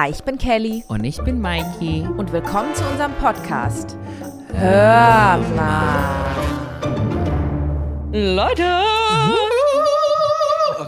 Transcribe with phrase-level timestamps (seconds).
[0.00, 2.06] Hi, ich bin Kelly Und ich bin Mikey.
[2.16, 3.96] und willkommen zu unserem Podcast.
[4.54, 6.36] Hör mal.
[8.12, 8.62] Leute!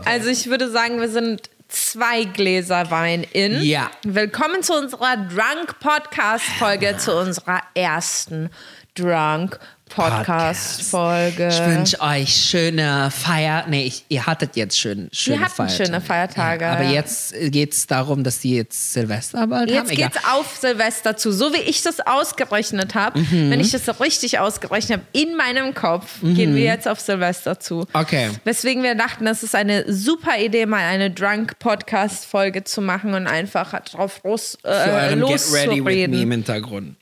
[0.04, 3.61] Also ich würde sagen, wir sind zwei Gläser Wein in.
[3.62, 3.91] Ja.
[4.04, 8.50] Willkommen zu unserer Drunk Podcast Folge, zu unserer ersten
[8.95, 9.58] Drunk
[9.95, 11.48] Podcast Folge.
[11.48, 13.64] Ich wünsche euch schöne Feier.
[13.68, 15.84] Nee, ich, ihr hattet jetzt schön, schöne Wir hatten Feiertage.
[15.86, 16.91] schöne Feiertage, Ja, aber ja.
[16.93, 19.77] jetzt geht es darum, dass die jetzt Silvester bald haben.
[19.77, 20.11] Jetzt Egal.
[20.11, 21.32] geht's auf Silvester zu.
[21.32, 23.51] So wie ich das ausgerechnet habe, Mhm.
[23.51, 27.80] wenn ich das richtig ausgerechnet habe, in meinem Kopf gehen wir jetzt auf Silvester zu.
[27.80, 27.87] Mhm.
[27.93, 28.30] Okay.
[28.45, 33.79] Weswegen wir dachten, das ist eine super Idee, mal eine Drunk-Podcast-Folge zu machen und einfach
[33.84, 36.30] drauf los, Für äh, euren Get Ready with Me im loszureden.
[36.30, 36.96] Hintergrund.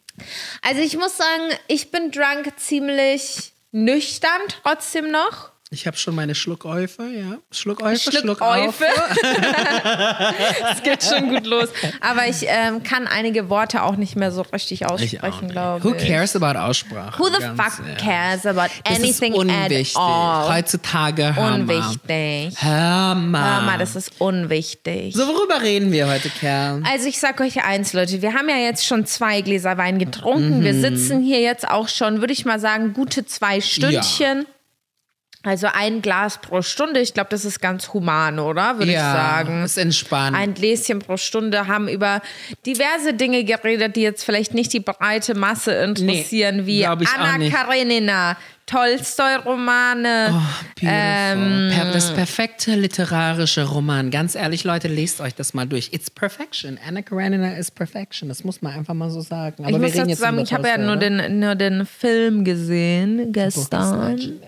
[0.63, 5.53] Also ich muss sagen, ich bin drunk ziemlich nüchtern trotzdem noch.
[5.71, 7.37] Ich habe schon meine Schluckäufe, ja.
[7.51, 8.87] Schluckäufe, Schluckäufe.
[10.73, 11.69] Es geht schon gut los.
[12.01, 16.07] Aber ich ähm, kann einige Worte auch nicht mehr so richtig aussprechen, glaube Who ich.
[16.07, 17.19] cares about Aussprache?
[17.19, 18.03] Who the Ganz fuck ehrlich.
[18.03, 19.97] cares about Das anything ist unwichtig.
[19.97, 20.55] at all?
[20.57, 21.61] Heutzutage, hör mal.
[21.61, 22.55] Unwichtig.
[22.63, 23.55] Hör mal.
[23.57, 25.15] Hör mal, das ist unwichtig.
[25.15, 26.83] so, worüber reden wir heute, Kerl?
[26.91, 30.61] Also ich sag euch eins, Leute, wir haben ja jetzt schon zwei Gläser Wein getrunken.
[30.61, 30.65] Mhm.
[30.65, 34.47] Wir sitzen hier jetzt auch schon, würde ich mal sagen, gute zwei Stündchen.
[35.45, 37.01] Also ein Glas pro Stunde.
[37.01, 38.79] Ich glaube, das ist ganz human, oder?
[38.79, 39.65] Würde ja, ich sagen.
[39.65, 40.37] ist entspannt.
[40.37, 42.21] Ein Gläschen pro Stunde haben über
[42.67, 47.49] diverse Dinge geredet, die jetzt vielleicht nicht die breite Masse interessieren, Nee, wie Anna.
[47.51, 48.37] Karenina,
[48.67, 50.35] Tolstoi-Romane.
[50.35, 50.41] Oh.
[50.75, 51.37] Per
[51.93, 54.11] das perfekte literarische Roman.
[54.11, 55.93] Ganz ehrlich, Leute, lest euch das mal durch.
[55.93, 56.79] It's perfection.
[56.87, 58.29] Anna Karenina is perfection.
[58.29, 59.65] Das muss man einfach mal so sagen.
[59.65, 64.41] Aber ich muss jetzt sagen, ich habe ja nur den, nur den Film gesehen gestern.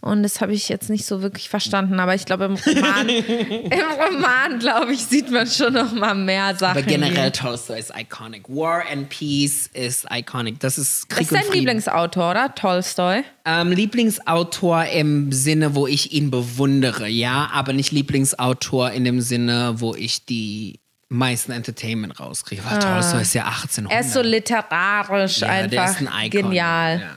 [0.00, 2.00] Und das habe ich jetzt nicht so wirklich verstanden.
[2.00, 6.54] Aber ich glaube, im Roman, im Roman glaube ich, sieht man schon noch mal mehr
[6.56, 6.78] Sachen.
[6.78, 8.48] Aber generell Tolstoi ist iconic.
[8.48, 10.60] War and Peace ist iconic.
[10.60, 11.52] Das ist Krieg ist dein.
[11.52, 12.54] Lieblingsautor, oder?
[12.54, 13.22] Tolstoi.
[13.44, 19.74] Ähm, Lieblingsautor im Sinne, wo ich ihn bewundere, ja, aber nicht Lieblingsautor in dem Sinne,
[19.76, 22.62] wo ich die meisten Entertainment rauskriege.
[22.64, 23.90] Weil Tolstoi ist ja 1800.
[23.90, 23.94] Ah.
[23.94, 26.42] Er ist so literarisch ja, der einfach ist ein Icon.
[26.42, 27.00] genial.
[27.00, 27.16] Ja.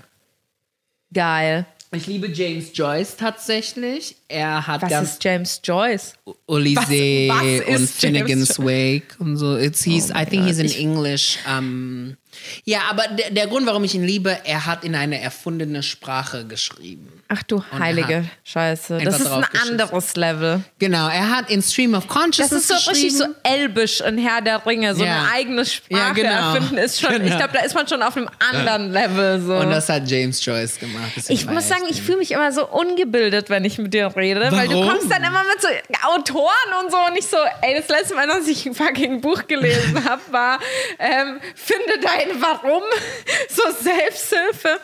[1.14, 1.66] Geil.
[1.94, 4.16] Ich liebe James Joyce tatsächlich.
[4.32, 6.14] Er hat Was ganz ist James Joyce?
[6.48, 9.58] Ulysses Was- was und Finnegan's Jo- Wake und so.
[9.58, 11.38] It's, he's, Oh I think he's in Ich- English.
[11.48, 12.16] Um,
[12.64, 16.46] ja, aber der, der Grund, warum ich ihn liebe, er hat in eine erfundene Sprache
[16.46, 17.22] geschrieben.
[17.28, 19.00] Ach du heilige Scheiße.
[19.04, 20.62] Das ist ein anderes Level.
[20.80, 23.36] Genau, er hat in Stream of Das Consciousness ist so richtig so geschrieben.
[23.44, 24.96] elbisch in Herr der Ringe.
[24.96, 25.20] So Ja.
[25.24, 26.54] eine eigene Sprache Ja, genau.
[26.56, 27.38] erfinden ist schon, ich Genau.
[27.38, 29.42] glaube, da ist man schon auf einem anderen Level.
[29.42, 29.56] So.
[29.58, 31.12] Und das hat James Joyce gemacht.
[31.28, 34.21] Ich muss sagen, ich fühle mich immer so ungebildet, wenn ich mit dir rede,
[34.52, 34.88] weil du Warum?
[34.90, 35.68] kommst dann immer mit so
[36.08, 39.48] Autoren und so und ich so, ey, das letzte Mal, dass ich ein fucking Buch
[39.48, 40.60] gelesen habe, war
[41.00, 42.84] ähm, Finde dein Warum,
[43.50, 44.80] so Selbsthilfe.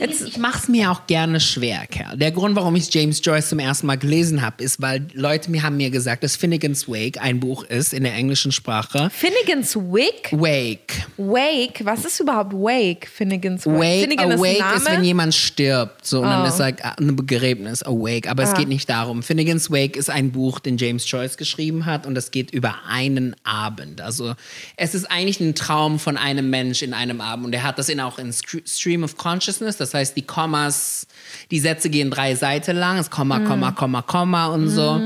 [0.00, 2.16] Jetzt, Ich mach's mir auch gerne schwer, Kerl.
[2.16, 5.62] Der Grund, warum ich James Joyce zum ersten Mal gelesen habe, ist, weil Leute mir
[5.62, 9.10] haben mir gesagt, dass Finnegan's Wake ein Buch ist in der englischen Sprache.
[9.10, 10.30] Finnegan's Wake?
[10.32, 11.06] Wake.
[11.16, 11.84] Wake?
[11.84, 13.08] Was ist überhaupt Wake?
[13.08, 13.76] Finnegan's Wake?
[13.80, 14.76] Wake, Finnegan ist awake Name?
[14.76, 16.06] ist, wenn jemand stirbt.
[16.06, 16.48] So, und dann Oh.
[16.48, 18.28] ist like ein Begräbnis, awake.
[18.28, 19.22] Aber es geht nicht darum.
[19.22, 23.34] Finnegan's Wake ist ein Buch, den James Joyce geschrieben hat und das geht über einen
[23.44, 24.02] Abend.
[24.02, 24.34] Also
[24.76, 27.88] es ist eigentlich ein Traum von einem Mensch in einem Abend und er hat das
[27.88, 29.78] in, auch in Stream of Consciousness.
[29.78, 31.06] Das heißt, die Kommas,
[31.50, 33.44] die Sätze gehen drei Seiten lang, es Komma, Mm.
[33.46, 35.00] Komma, Komma, Komma und so.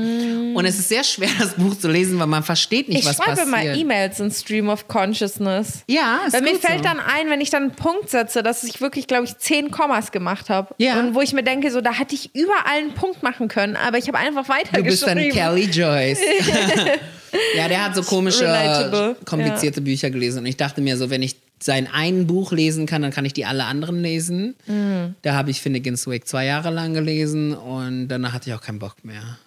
[0.55, 3.17] Und es ist sehr schwer, das Buch zu lesen, weil man versteht nicht, ich was
[3.17, 3.47] schreibe passiert.
[3.49, 5.83] mal E-Mails in Stream of Consciousness.
[5.87, 6.83] Ja, ist Weil mir fällt so.
[6.83, 10.11] dann ein, wenn ich dann einen Punkt setze, dass ich wirklich, glaube ich, zehn Kommas
[10.11, 10.73] gemacht habe.
[10.77, 10.99] Ja.
[10.99, 13.97] Und wo ich mir denke, so, da hätte ich überall einen Punkt machen können, aber
[13.97, 14.85] ich habe einfach Du weitergeschrieben.
[14.85, 16.19] bist dann Kelly Joyce.
[17.55, 20.39] ja, der hat so komische, Relatable, komplizierte Bücher gelesen.
[20.39, 23.33] Und ich dachte mir so, wenn ich sein ein Buch lesen kann, dann kann ich
[23.33, 24.55] die alle anderen lesen.
[24.65, 25.15] Mhm.
[25.21, 28.79] Da habe ich Finnegan's Wake zwei Jahre lang gelesen und danach hatte ich auch keinen
[28.79, 29.37] Bock mehr.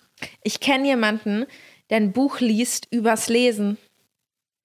[0.43, 1.47] Ich kenne jemanden,
[1.91, 3.79] der ein Buch liest übers Lesen.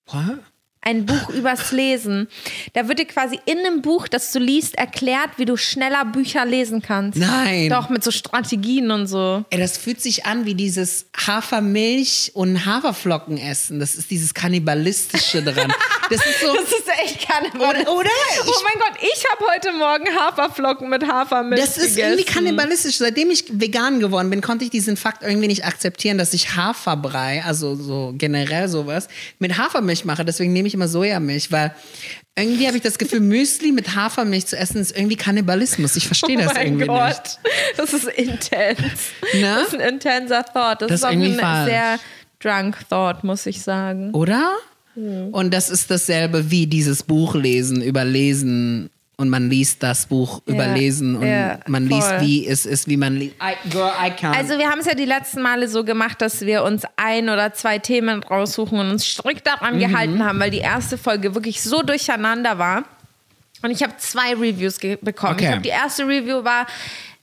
[0.08, 0.40] What?
[0.82, 2.30] Ein Buch übers Lesen.
[2.74, 6.46] Da wird dir quasi in einem Buch, das du liest, erklärt, wie du schneller Bücher
[6.46, 7.18] lesen kannst.
[7.20, 7.70] Nein.
[7.70, 9.44] Doch, mit so Strategien und so.
[9.50, 13.80] Ey, das fühlt sich an wie dieses Hafermilch und Haferflocken essen.
[13.80, 15.74] Das ist dieses Kannibalistische dran.
[16.12, 16.48] Das ist so.
[16.56, 18.10] Das ist echt keine Oder- oder?
[18.48, 22.00] Oh mein Gott, ich habe heute Morgen Haferflocken mit Hafermilch Das ist gegessen.
[22.00, 22.98] irgendwie kannibalistisch.
[22.98, 27.44] Seitdem ich vegan geworden bin, konnte ich diesen Fakt irgendwie nicht akzeptieren, dass ich Haferbrei,
[27.46, 30.26] also so generell sowas, mit Hafermilch mache.
[30.26, 31.74] Deswegen nehme ich immer Sojamilch, weil
[32.38, 35.96] irgendwie habe ich das Gefühl, Müsli mit Hafermilch zu essen ist irgendwie Kannibalismus.
[35.98, 37.40] Ich verstehe Oh das mein irgendwie Gott, nicht.
[37.78, 38.80] das ist intens.
[39.34, 39.42] Ne?
[39.60, 40.82] Das ist ein intenser Thought.
[40.82, 41.70] Das, Das ist auch ein falsch.
[41.70, 42.00] sehr
[42.40, 44.12] drunk Thought, muss ich sagen.
[44.14, 44.54] Oder?
[44.96, 48.90] Und das ist dasselbe wie dieses Buch lesen, überlesen
[49.20, 52.22] und man liest das Buch Ja, überlesen und ja, man liest, voll.
[52.22, 53.36] wie es ist, wie man liest.
[53.42, 54.34] I, girl, I can't.
[54.36, 57.54] Also wir haben es ja die letzten Male so gemacht, dass wir uns ein oder
[57.54, 59.80] zwei Themen raussuchen und uns strikt daran Mhm.
[59.80, 62.86] gehalten haben, weil die erste Folge wirklich so durcheinander war.
[63.62, 65.34] Und ich habe zwei Reviews bekommen.
[65.34, 65.44] Okay.
[65.44, 66.66] Ich glaube, die erste Review war,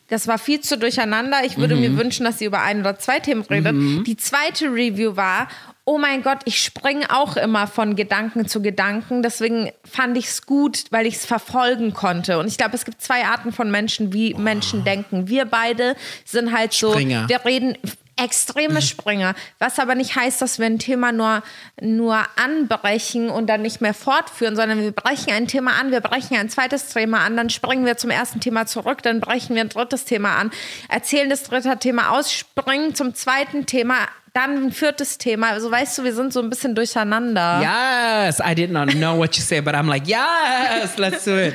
[0.08, 1.38] das war viel zu durcheinander.
[1.46, 1.80] Ich würde Mhm.
[1.80, 3.74] mir wünschen, dass sie über ein oder zwei Themen redet.
[4.06, 5.48] Die zweite Review war,
[5.86, 9.22] oh mein Gott, ich springe auch immer von Gedanken zu Gedanken.
[9.22, 12.38] Deswegen fand ich es gut, weil ich es verfolgen konnte.
[12.40, 15.28] Und ich glaube, es gibt zwei Arten von Menschen, wie Menschen denken.
[15.28, 15.94] Wir beide
[16.24, 17.28] sind halt so, Springer.
[17.28, 17.78] wir reden
[18.16, 21.42] extreme Springer, was aber nicht heißt, dass wir ein Thema nur,
[21.80, 26.36] nur anbrechen und dann nicht mehr fortführen, sondern wir brechen ein Thema an, wir brechen
[26.36, 29.68] ein zweites Thema an, dann springen wir zum ersten Thema zurück, dann brechen wir ein
[29.68, 30.50] drittes Thema an,
[30.88, 33.96] erzählen das dritte Thema aus, springen zum zweiten Thema,
[34.36, 35.50] dann ein viertes Thema.
[35.50, 37.60] Also weißt du, wir sind so ein bisschen durcheinander.
[37.62, 41.54] Yes, I did not know what you said, but I'm like, yes, let's do it.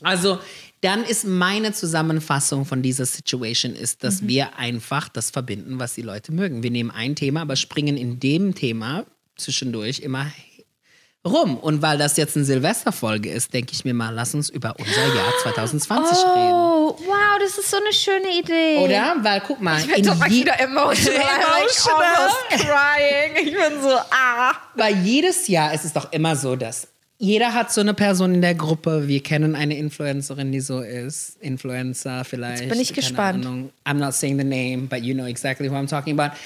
[0.00, 0.38] Also,
[0.80, 6.02] dann ist meine Zusammenfassung von dieser Situation ist, dass wir einfach das verbinden, was die
[6.02, 6.62] Leute mögen.
[6.62, 9.06] Wir nehmen ein Thema, aber springen in dem Thema
[9.36, 10.26] zwischendurch immer
[11.26, 11.56] rum.
[11.56, 15.14] Und weil das jetzt eine Silvesterfolge ist, denke ich mir mal, lass uns über unser
[15.14, 16.52] Jahr 2020 reden.
[16.52, 18.78] Oh, wow, das ist so eine schöne Idee.
[18.84, 19.16] Oder?
[19.22, 21.20] Weil guck mal, Ich bin in direkt je- wieder emotional.
[21.60, 22.28] Emotional.
[22.50, 23.46] Like crying.
[23.46, 24.52] Ich bin so, ah.
[24.74, 26.88] Weil jedes Jahr ist es doch immer so, dass
[27.18, 29.06] jeder hat so eine Person in der Gruppe.
[29.06, 31.36] Wir kennen eine Influencerin, die so ist.
[31.40, 32.62] Influencer vielleicht.
[32.62, 33.46] Jetzt bin ich keine gespannt.
[33.46, 33.70] Ahnung.
[33.86, 36.36] I'm not saying the name, but you know exactly who I'm talking about.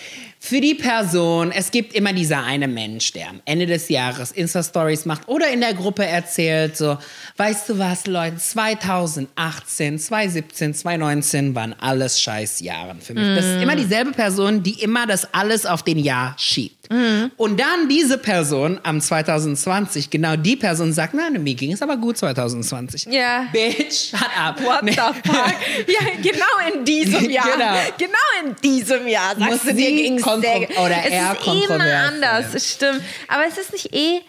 [0.41, 5.05] Für die Person, es gibt immer dieser eine Mensch, der am Ende des Jahres Insta-Stories
[5.05, 6.97] macht oder in der Gruppe erzählt, so,
[7.39, 13.35] weißt du was, Leute, 2018, 2017, 2019 waren alles scheiß Jahren für mich.
[13.35, 16.89] Das ist immer dieselbe Person, die immer das alles auf den Jahr schiebt.
[17.37, 21.97] Und dann diese Person am 2020, genau die Person sagt, nein, mir ging es aber
[21.97, 23.07] gut 2020.
[23.07, 23.47] Ja.
[23.53, 24.63] Bitch, shut up.
[24.65, 24.93] What Nee.
[24.93, 24.99] the
[25.31, 25.55] fuck?
[25.87, 27.47] Ja, genau in diesem Jahr.
[27.53, 27.75] Genau.
[27.99, 29.35] Genau in diesem Jahr.
[29.37, 30.37] Sagst Muss du dir ging's sehr-
[30.81, 33.01] oder es er ist immer anders, es stimmt.
[33.29, 34.21] Aber es ist nicht eh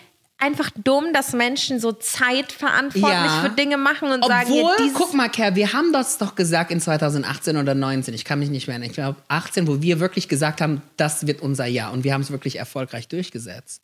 [0.41, 3.41] einfach dumm, dass Menschen so zeitverantwortlich Ja.
[3.43, 6.35] für Dinge machen und sagen, Obwohl, ja, dieses guck mal, Kerr, wir haben das doch
[6.35, 8.13] gesagt in 2018 oder 19.
[8.13, 8.89] Ich kann mich nicht mehr erinnern.
[8.89, 11.91] Ich glaube 18, wo wir wirklich gesagt haben, das wird unser Jahr.
[11.91, 13.81] Und wir haben es wirklich erfolgreich durchgesetzt.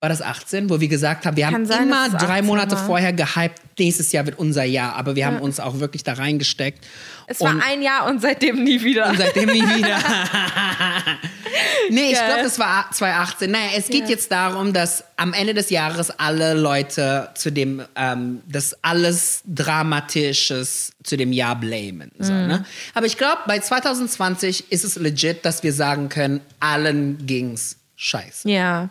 [0.00, 2.46] War das 18, wo wir gesagt haben, wir Kann haben sein, immer es drei 18
[2.46, 2.86] Monate war.
[2.86, 4.94] vorher gehypt, nächstes Jahr wird unser Jahr.
[4.94, 6.86] Aber wir haben uns auch wirklich da reingesteckt.
[7.26, 9.08] Es war ein Jahr und seitdem nie wieder.
[9.08, 9.98] und seitdem nie wieder.
[11.90, 13.50] nee, ich glaube, das war 2018.
[13.50, 18.40] Naja, es geht jetzt darum, dass am Ende des Jahres alle Leute zu dem, ähm,
[18.46, 22.12] das alles Dramatisches zu dem Jahr blamen.
[22.20, 22.46] So, Mhm.
[22.46, 22.64] ne?
[22.94, 28.48] Aber ich glaube, bei 2020 ist es legit, dass wir sagen können, allen ging's scheiße.
[28.48, 28.90] Ja.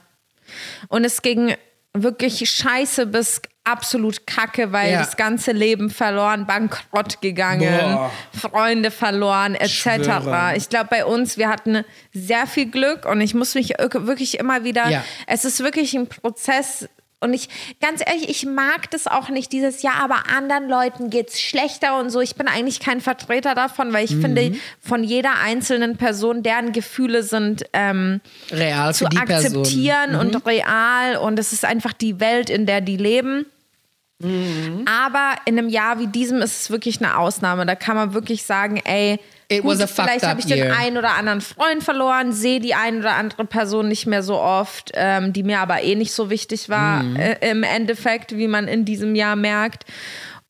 [0.90, 1.56] Und es ging
[1.94, 5.00] wirklich scheiße bis absolut kacke, weil Ja.
[5.00, 8.12] das ganze Leben verloren, bankrott gegangen, Boah.
[8.40, 10.56] Freunde verloren, etc.
[10.56, 11.84] Ich glaube, bei uns, wir hatten
[12.14, 15.04] sehr viel Glück und ich muss mich wirklich immer wieder, Ja.
[15.26, 16.88] es ist wirklich ein Prozess.
[17.19, 17.50] Und ich,
[17.81, 22.12] ganz ehrlich, ich mag das auch nicht dieses Jahr, aber anderen Leuten geht's schlechter und
[22.12, 22.22] so.
[22.22, 24.22] Ich bin eigentlich kein Vertreter davon, weil ich Mhm.
[24.22, 28.22] finde, von jeder einzelnen Person, deren Gefühle sind ähm,
[28.52, 29.25] Real zu Person.
[29.28, 29.34] Mhm.
[29.34, 33.48] akzeptieren und real und es ist einfach die Welt, in der die leben.
[34.20, 34.86] Mhm.
[34.88, 37.65] Aber in einem Jahr wie diesem ist es wirklich eine Ausnahme.
[37.65, 40.75] Da kann man wirklich sagen, ey, It gut, was a vielleicht habe ich den year.
[40.77, 44.92] einen oder anderen Freund verloren, sehe die eine oder andere Person nicht mehr so oft,
[44.96, 47.16] ähm, die mir aber eh nicht so wichtig war Mhm.
[47.16, 49.86] äh, im Endeffekt, wie man in diesem Jahr merkt.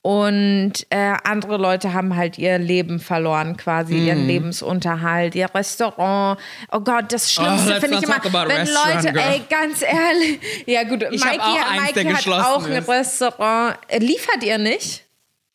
[0.02, 4.28] Und äh, andere Leute haben halt ihr Leben verloren, quasi ihren Mhm.
[4.28, 6.40] Lebensunterhalt, ihr Restaurant.
[6.72, 9.24] Oh Gott, das Oh, Schlimmste let's finde ich immer, wenn Leute, girl.
[9.34, 10.40] ey, ganz ehrlich.
[10.66, 12.88] Ja gut, Ich Mikey, auch eins, Mikey hat geschlossen auch ein ist.
[12.90, 13.78] Restaurant.
[14.00, 15.04] Liefert ihr nicht?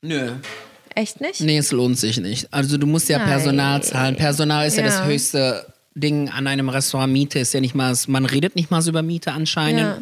[0.02, 0.32] Nö.
[0.94, 1.40] Echt nicht?
[1.40, 2.52] Nee, es lohnt sich nicht.
[2.52, 3.28] Also du musst ja Nein.
[3.28, 4.16] Personal zahlen.
[4.16, 5.04] Personal ist ja, das Ja.
[5.06, 7.12] höchste Ding an einem Restaurant.
[7.12, 9.80] Miete ist ja nicht mal, man redet nicht mal so über Miete anscheinend.
[9.80, 9.98] Ja.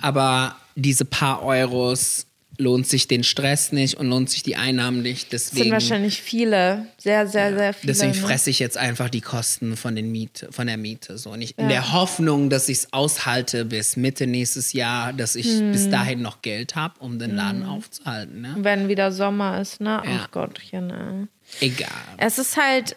[0.00, 2.26] Aber diese paar Euros
[2.58, 5.32] lohnt sich den Stress nicht und lohnt sich die Einnahmen nicht.
[5.32, 6.86] Das sind Deswegen, wahrscheinlich viele.
[6.98, 7.92] Sehr, sehr, sehr viele.
[7.92, 8.18] deswegen ne?
[8.18, 11.18] fresse ich jetzt einfach die Kosten von, den Miete, von der Miete.
[11.18, 11.30] So.
[11.30, 15.46] Und ich, in der Hoffnung, dass ich es aushalte bis Mitte nächstes Jahr, dass ich
[15.46, 15.72] Hm.
[15.72, 18.40] bis dahin noch Geld habe, um den Laden aufzuhalten.
[18.40, 18.56] Ne?
[18.58, 20.02] Wenn wieder Sommer ist, ne?
[20.04, 20.20] Ja.
[20.20, 21.28] Ach Gottchen, ne?
[21.60, 21.88] Egal.
[22.18, 22.96] Es ist halt,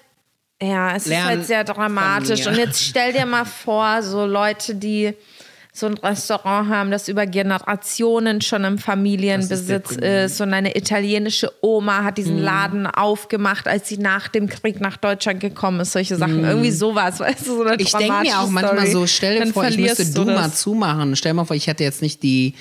[0.62, 2.46] ja, es Lernen ist halt sehr dramatisch.
[2.48, 5.14] Und jetzt stell dir mal vor, so Leute, die
[5.74, 11.50] so ein Restaurant haben, das über Generationen schon im Familienbesitz ist, ist, Und eine italienische
[11.62, 12.44] Oma hat diesen mm.
[12.44, 15.94] Laden aufgemacht, als sie nach dem Krieg nach Deutschland gekommen ist.
[15.94, 16.42] Solche Sachen.
[16.42, 16.46] Mm.
[16.46, 19.66] Irgendwie sowas, weißt du, so eine Ich denke mir auch manchmal so, stell dir vor,
[19.66, 21.16] ich müsste du mal zumachen.
[21.16, 22.54] Stell dir mal vor, ich hätte jetzt nicht die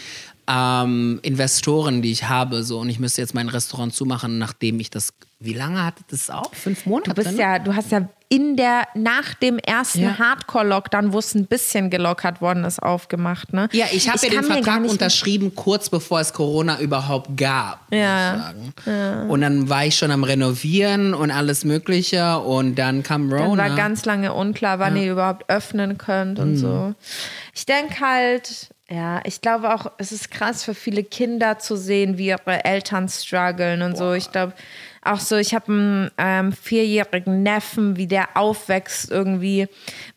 [0.51, 4.91] ähm, Investoren, die ich habe, so und ich müsste jetzt mein Restaurant zumachen, nachdem ich
[4.91, 5.13] das.
[5.39, 6.53] Wie lange hatte das auch?
[6.55, 7.11] Fünf Monate?
[7.11, 7.41] Du bist ne?
[7.41, 10.19] ja, du hast ja in der, nach dem ersten ja.
[10.19, 13.53] Hardcore-Lockdown, wo es ein bisschen gelockert worden ist, aufgemacht.
[13.53, 13.69] Ne?
[13.73, 17.81] Ja, ich habe ja den Vertrag unterschrieben, kurz bevor es Corona überhaupt gab.
[17.93, 18.53] Ja.
[18.87, 19.23] ja.
[19.25, 23.57] Und dann war ich schon am Renovieren und alles Mögliche und dann kam Rona.
[23.57, 25.03] Dann war ganz lange unklar, wann ja.
[25.03, 26.57] ihr überhaupt öffnen könnt und mhm.
[26.57, 26.95] so.
[27.53, 32.19] Ich denke halt, ja, ich glaube auch, es ist krass für viele Kinder zu sehen,
[32.19, 33.99] wie ihre Eltern strugglen und Boah.
[33.99, 34.13] so.
[34.15, 34.53] Ich glaube,
[35.03, 39.67] auch so, ich habe einen ähm, vierjährigen Neffen, wie der aufwächst irgendwie.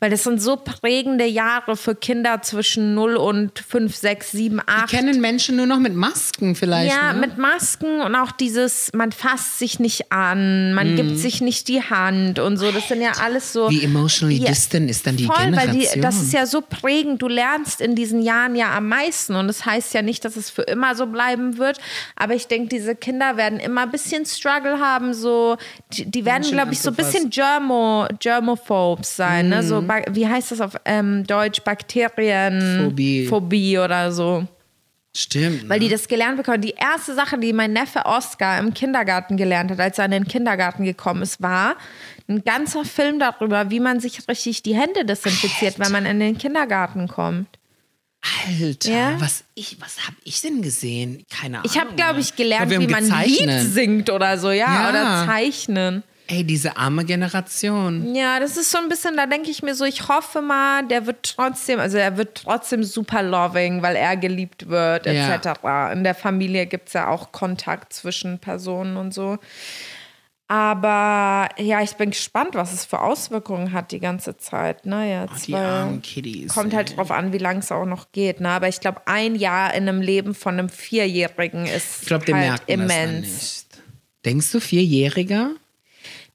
[0.02, 4.92] Weil das sind so prägende Jahre für Kinder zwischen 0 und 5, 6, 7, 8.
[4.92, 6.94] Die kennen Menschen nur noch mit Masken vielleicht.
[6.94, 7.22] Ja, ne?
[7.22, 10.96] mit Masken und auch dieses, man fasst sich nicht an, man mm.
[10.98, 12.70] gibt sich nicht die Hand und so.
[12.72, 13.70] Das sind ja alles so.
[13.70, 15.76] Wie emotionally ja, distant ist dann die voll, Generation.
[15.76, 17.22] Weil die, das ist ja so prägend.
[17.22, 19.36] Du lernst in diesen Jahren ja am meisten.
[19.36, 21.78] Und das heißt ja nicht, dass es für immer so bleiben wird.
[22.18, 25.58] Aber ich denke, diese Kinder werden immer ein bisschen struggle Haben, so,
[25.92, 29.52] die, die werden, glaube ich, so ein bisschen Germo, Germophobes sein, mhm.
[29.52, 29.64] ne?
[29.64, 29.92] So, mhm.
[30.12, 31.62] wie heißt das auf ähm, Deutsch?
[31.62, 34.48] Bakterienphobie Phobie oder so.
[35.16, 35.70] Stimmt.
[35.70, 35.92] Weil die ne?
[35.92, 36.62] das gelernt bekommen.
[36.62, 40.28] Die erste Sache, die mein Neffe Oscar im Kindergarten gelernt hat, als er in den
[40.28, 41.76] Kindergarten gekommen ist, war
[42.28, 45.86] ein ganzer Film darüber, wie man sich richtig die Hände desinfiziert, Alter.
[45.86, 47.48] wenn man in den Kindergarten kommt.
[48.48, 49.22] Alter, ja?
[49.22, 51.26] was ich, was habe ich denn gesehen?
[51.30, 51.70] Keine Ahnung.
[51.72, 56.04] Ich habe, glaube ich, gelernt, wie man Lied singt oder so, ja, ja, oder zeichnen.
[56.28, 58.16] Ey, diese arme Generation.
[58.16, 61.06] Ja, das ist so ein bisschen, da denke ich mir so, ich hoffe mal, der
[61.06, 65.60] wird trotzdem, also er wird trotzdem super loving, weil er geliebt wird, etc.
[65.64, 65.92] Ja.
[65.92, 69.38] In der Familie gibt es ja auch Kontakt zwischen Personen und so.
[70.54, 74.86] Aber ja, ich bin gespannt, was es für Auswirkungen hat die ganze Zeit.
[74.86, 76.54] Ne, jetzt, oh, die armen Kiddies.
[76.54, 76.96] Kommt halt ey.
[76.96, 78.40] drauf an, wie lange es auch noch geht.
[78.40, 78.50] Ne?
[78.50, 82.62] Aber ich glaube, ein Jahr in einem Leben von einem Vierjährigen ist ich glaub, halt
[82.68, 83.66] immens.
[84.26, 85.56] Denkst du, Vierjähriger?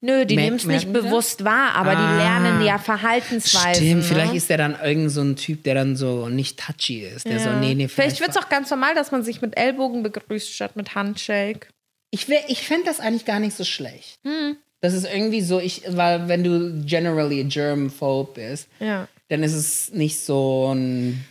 [0.01, 3.85] Nö, die nehmen es nicht bewusst wahr, aber ah, die lernen ja Verhaltensweisen.
[3.85, 4.03] Stimmt, ne?
[4.03, 7.25] vielleicht ist der dann irgend so ein Typ, der dann so nicht touchy ist.
[7.25, 7.39] Der ja.
[7.39, 10.03] so, nee, nee, vielleicht vielleicht wird es auch ganz normal, dass man sich mit Ellbogen
[10.03, 11.69] begrüßt statt mit Handshake.
[12.11, 14.19] Ich, ich fände das eigentlich gar nicht so schlecht.
[14.25, 14.57] Hm.
[14.81, 19.09] Das ist irgendwie so, ich, weil wenn du generally germphobe bist, ja.
[19.29, 21.25] dann ist es nicht so ein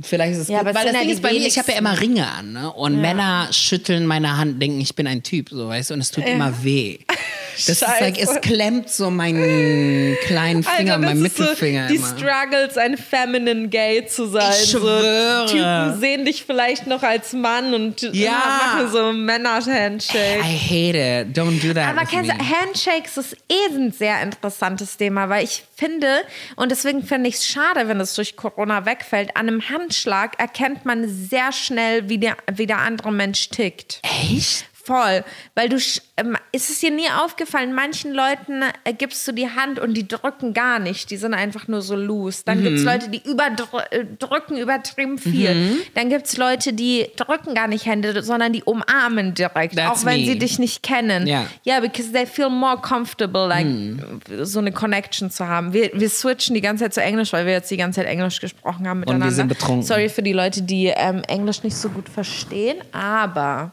[0.00, 2.00] Vielleicht ist es ja, gut, weil das Ding ist bei mir, ich habe ja immer
[2.00, 2.72] Ringe an, ne?
[2.72, 3.00] Und ja.
[3.00, 6.24] Männer schütteln meine Hand, denken, ich bin ein Typ, so weißt du, und es tut
[6.26, 6.32] ja.
[6.32, 6.98] immer weh.
[7.54, 7.84] Das Scheiße.
[7.84, 11.86] ist like, es klemmt so meinen kleinen Finger, meinen Mittelfinger.
[11.86, 12.18] So die immer.
[12.18, 14.52] Struggles, ein feminine Gay zu sein.
[14.60, 15.46] Ich schwöre.
[15.46, 18.32] So, Typen sehen dich vielleicht noch als Mann und ja.
[18.32, 20.40] machen so Männer-Handshake.
[20.40, 21.38] I hate it.
[21.38, 21.96] Don't do that.
[21.96, 26.22] Aber kennst du, Handshakes ist eh ein sehr interessantes Thema, weil ich finde,
[26.56, 30.84] und deswegen finde ich es schade, wenn es durch Corona wegfällt, an einem Handschlag erkennt
[30.84, 34.00] man sehr schnell, wie der, wie der andere Mensch tickt.
[34.02, 34.66] Echt?
[34.84, 35.24] Voll,
[35.54, 35.76] weil du,
[36.18, 40.06] ähm, ist es dir nie aufgefallen, manchen Leuten äh, gibst du die Hand und die
[40.06, 42.42] drücken gar nicht, die sind einfach nur so loose.
[42.44, 42.64] Dann mhm.
[42.64, 45.54] gibt es Leute, die überdrücken äh, übertrieben viel.
[45.54, 45.76] Mhm.
[45.94, 50.04] Dann gibt es Leute, die drücken gar nicht Hände, sondern die umarmen direkt, That's auch
[50.04, 50.26] wenn me.
[50.26, 51.26] sie dich nicht kennen.
[51.26, 51.48] Ja, yeah.
[51.66, 53.98] yeah, because they feel more comfortable, like mhm.
[54.42, 55.72] so eine Connection zu haben.
[55.72, 58.38] Wir, wir switchen die ganze Zeit zu Englisch, weil wir jetzt die ganze Zeit Englisch
[58.40, 59.24] gesprochen haben miteinander.
[59.24, 59.82] Und wir sind betrunken.
[59.82, 63.72] Sorry für die Leute, die ähm, Englisch nicht so gut verstehen, aber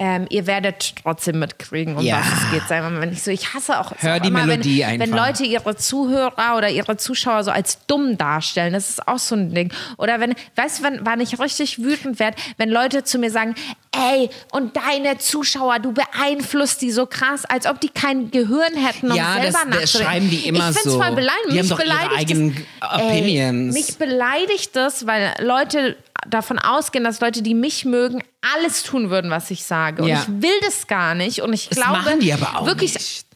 [0.00, 2.20] ähm, ihr werdet trotzdem mitkriegen, um ja.
[2.20, 2.70] was es geht.
[2.70, 5.06] Wir mal, ich so, ich hasse auch, Hör auch die immer, Melodie wenn, einfach.
[5.06, 9.34] wenn Leute ihre Zuhörer oder ihre Zuschauer so als dumm darstellen, das ist auch so
[9.34, 9.72] ein Ding.
[9.96, 13.56] Oder wenn, weißt du, wann, wann ich richtig wütend werde, wenn Leute zu mir sagen,
[13.90, 19.10] ey, und deine Zuschauer, du beeinflusst die so krass, als ob die kein Gehirn hätten,
[19.10, 19.80] um ja, selber nachzudenken.
[19.80, 21.02] das schreiben die immer ich so.
[21.02, 21.52] Voll beleidigend.
[21.52, 23.74] Die haben doch ihre eigenen das, Opinions.
[23.74, 28.22] Ey, mich beleidigt das, weil Leute davon ausgehen, dass Leute, die mich mögen,
[28.54, 30.02] alles tun würden, was ich sage.
[30.02, 30.22] Und ja.
[30.22, 31.42] ich will das gar nicht.
[31.42, 32.94] Und ich das glaube, machen die aber auch wirklich.
[32.94, 33.27] Nicht.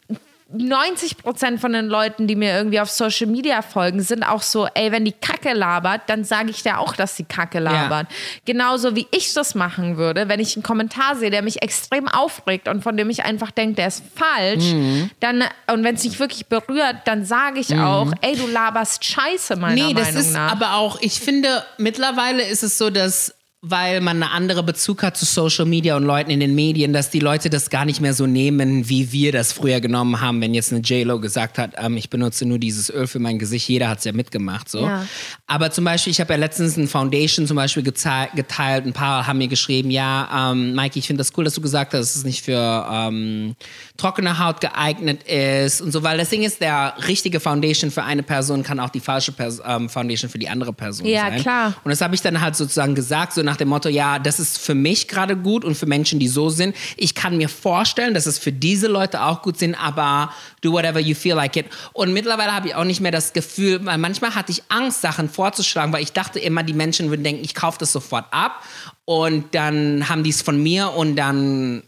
[0.52, 4.66] 90 Prozent von den Leuten, die mir irgendwie auf Social Media folgen, sind auch so,
[4.74, 8.10] ey, wenn die Kacke labert, dann sage ich dir auch, dass die Kacke labert.
[8.10, 8.16] Ja.
[8.44, 12.68] Genauso wie ich das machen würde, wenn ich einen Kommentar sehe, der mich extrem aufregt
[12.68, 15.10] und von dem ich einfach denke, der ist falsch, mhm.
[15.20, 17.80] dann, und wenn es mich wirklich berührt, dann sage ich mhm.
[17.80, 20.06] auch, ey, du laberst Scheiße, meiner nee, Meinung nach.
[20.10, 24.32] Nee, das ist aber auch, ich finde, mittlerweile ist es so, dass weil man eine
[24.32, 27.70] andere Bezug hat zu Social Media und Leuten in den Medien, dass die Leute das
[27.70, 31.20] gar nicht mehr so nehmen, wie wir das früher genommen haben, wenn jetzt eine J-Lo
[31.20, 34.12] gesagt hat, ähm, ich benutze nur dieses Öl für mein Gesicht, jeder hat es ja
[34.12, 34.68] mitgemacht.
[34.68, 34.80] So.
[34.84, 35.06] Ja.
[35.46, 39.38] Aber zum Beispiel, ich habe ja letztens ein Foundation zum Beispiel geteilt, ein paar haben
[39.38, 42.24] mir geschrieben, ja, ähm, Mikey, ich finde das cool, dass du gesagt hast, dass es
[42.24, 43.54] nicht für ähm,
[43.96, 48.24] trockene Haut geeignet ist und so, weil das Ding ist, der richtige Foundation für eine
[48.24, 51.40] Person kann auch die falsche Pers ähm, Foundation für die andere Person Ja, sein.
[51.40, 51.74] klar.
[51.84, 54.58] Und das habe ich dann halt sozusagen gesagt, so nach dem Motto, ja, das ist
[54.58, 56.74] für mich gerade gut und für Menschen, die so sind.
[56.96, 60.32] Ich kann mir vorstellen, dass es für diese Leute auch gut sind, aber
[60.62, 61.66] do whatever you feel like it.
[61.92, 65.28] Und mittlerweile habe ich auch nicht mehr das Gefühl, weil manchmal hatte ich Angst, Sachen
[65.28, 68.62] vorzuschlagen, weil ich dachte immer, die Menschen würden denken, ich kaufe das sofort ab
[69.04, 71.82] und dann haben die es von mir und dann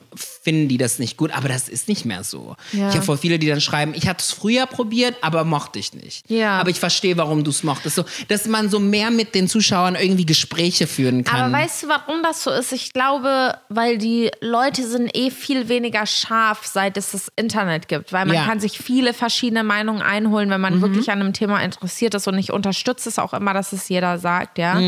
[0.45, 1.33] finden die das nicht gut.
[1.33, 2.55] Aber das ist nicht mehr so.
[2.73, 2.89] Ja.
[2.91, 5.95] Ich habe voll viele, die dann schreiben, ich hatte es früher probiert, aber mochte ich
[5.95, 6.31] nicht.
[6.31, 6.59] Ja.
[6.61, 7.97] Aber ich verstehe, warum du es mochtest.
[7.97, 11.41] So, dass man so mehr mit den Zuschauern irgendwie Gespräche führen kann.
[11.41, 12.73] Aber weißt du, warum das so ist?
[12.73, 18.13] Ich glaube, weil die Leute sind eh viel weniger scharf, seit es das Internet gibt.
[18.13, 18.45] Weil man Ja.
[18.45, 22.29] kann sich viele verschiedene Meinungen einholen, wenn man wirklich an einem Thema interessiert ist.
[22.29, 24.79] Und ich unterstütze es auch immer, dass es jeder sagt, ja.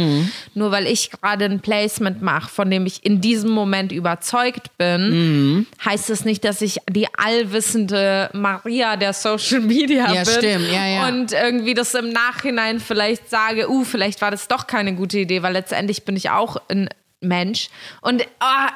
[0.54, 5.45] Nur weil ich gerade ein Placement mache, von dem ich in diesem Moment überzeugt bin,
[5.84, 10.32] heißt es nicht, dass ich die allwissende Maria der Social Media Ja, bin.
[10.32, 10.72] stimmt.
[10.72, 11.08] Ja, ja.
[11.08, 15.42] Und irgendwie das im Nachhinein vielleicht sage, uh, vielleicht war das doch keine gute Idee,
[15.42, 16.88] weil letztendlich bin ich auch ein
[17.23, 17.70] Mensch.
[18.02, 18.68] Und ah,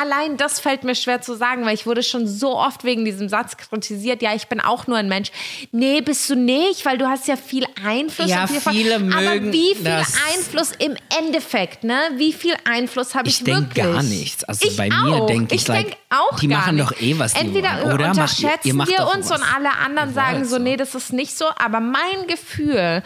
[0.00, 3.28] allein das fällt mir schwer zu sagen, weil ich wurde schon so oft wegen diesem
[3.28, 5.30] Satz kritisiert, ja, ich bin auch nur ein Mensch.
[5.70, 8.28] Nee, bist du nicht, weil du hast ja viel Einfluss.
[8.28, 9.86] Ja, auf die- viele Aber mögen wie viel.
[10.34, 11.96] Einfluss im Endeffekt, ne?
[12.16, 13.74] Wie viel Einfluss habe ich, Ich wirklich?
[13.84, 14.42] gar nichts.
[14.44, 15.26] Also ich bei mir auch.
[15.26, 16.90] denk ich, ich like, denk auch die machen nicht.
[16.90, 17.92] doch eh, was die Entweder wollen.
[17.94, 19.40] Oder macht ihr- unterschätzen ihr macht wir doch uns was.
[19.40, 20.58] und alle anderen Ihr sagen so.
[20.58, 21.46] nee, das ist nicht so.
[21.58, 23.02] Aber mein Gefühl,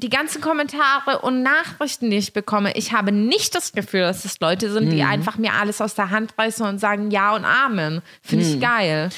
[0.00, 4.38] die ganzen Kommentare und Nachrichten, die ich bekomme, ich habe nicht das Gefühl, dass es
[4.40, 4.90] Leute sind, Mhm.
[4.90, 8.00] die einfach mir alles aus der Hand reißen und sagen Ja und Amen.
[8.22, 9.10] Finde ich geil.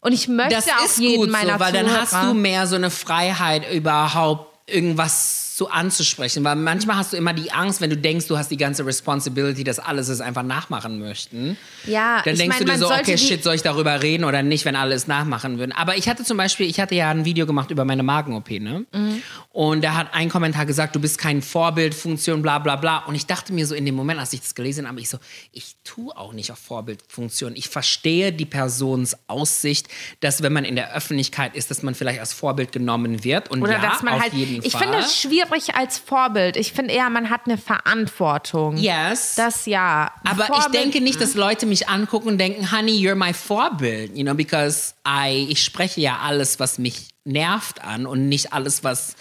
[0.00, 0.58] Und ich möchte Mhm.
[0.58, 4.68] das auch jeden meiner so, weil dann hast Zuhörer- du mehr so eine Freiheit überhaupt
[4.68, 8.50] irgendwas so anzusprechen, weil manchmal hast du immer die Angst, wenn du denkst, du hast
[8.50, 11.56] die ganze Responsibility, dass alles es einfach nachmachen möchten.
[11.86, 14.42] Ja, Dann ich denkst mein, du dir so, okay, shit, soll ich darüber reden oder
[14.42, 15.72] nicht, wenn alle es nachmachen würden.
[15.72, 18.84] Aber ich hatte zum Beispiel, ich hatte ja ein Video gemacht über meine Magen-OP, ne?
[18.92, 19.22] Mhm.
[19.48, 22.98] Und da hat ein Kommentar gesagt, du bist kein Vorbildfunktion, bla bla bla.
[23.06, 25.16] Und ich dachte mir so in dem Moment, als ich das gelesen habe, ich so,
[25.52, 27.56] ich tue auch nicht auf Vorbildfunktion.
[27.56, 29.88] Ich verstehe die Persons Aussicht,
[30.20, 33.50] dass wenn man in der Öffentlichkeit ist, dass man vielleicht als Vorbild genommen wird.
[33.50, 34.34] Und Oder ja, dass man auf halt.
[34.34, 34.82] jeden Ich Fall.
[34.82, 36.56] finde es schwierig als Vorbild.
[36.56, 38.76] Ich finde eher, man hat eine Verantwortung.
[38.76, 39.34] Yes.
[39.36, 40.12] Das ja.
[40.24, 44.16] Aber Vorbild, ich denke nicht, dass Leute mich angucken und denken, Honey, you're my Vorbild,
[44.16, 48.84] you know, because I, ich spreche ja alles, was mich nervt an und nicht alles,
[48.84, 49.16] was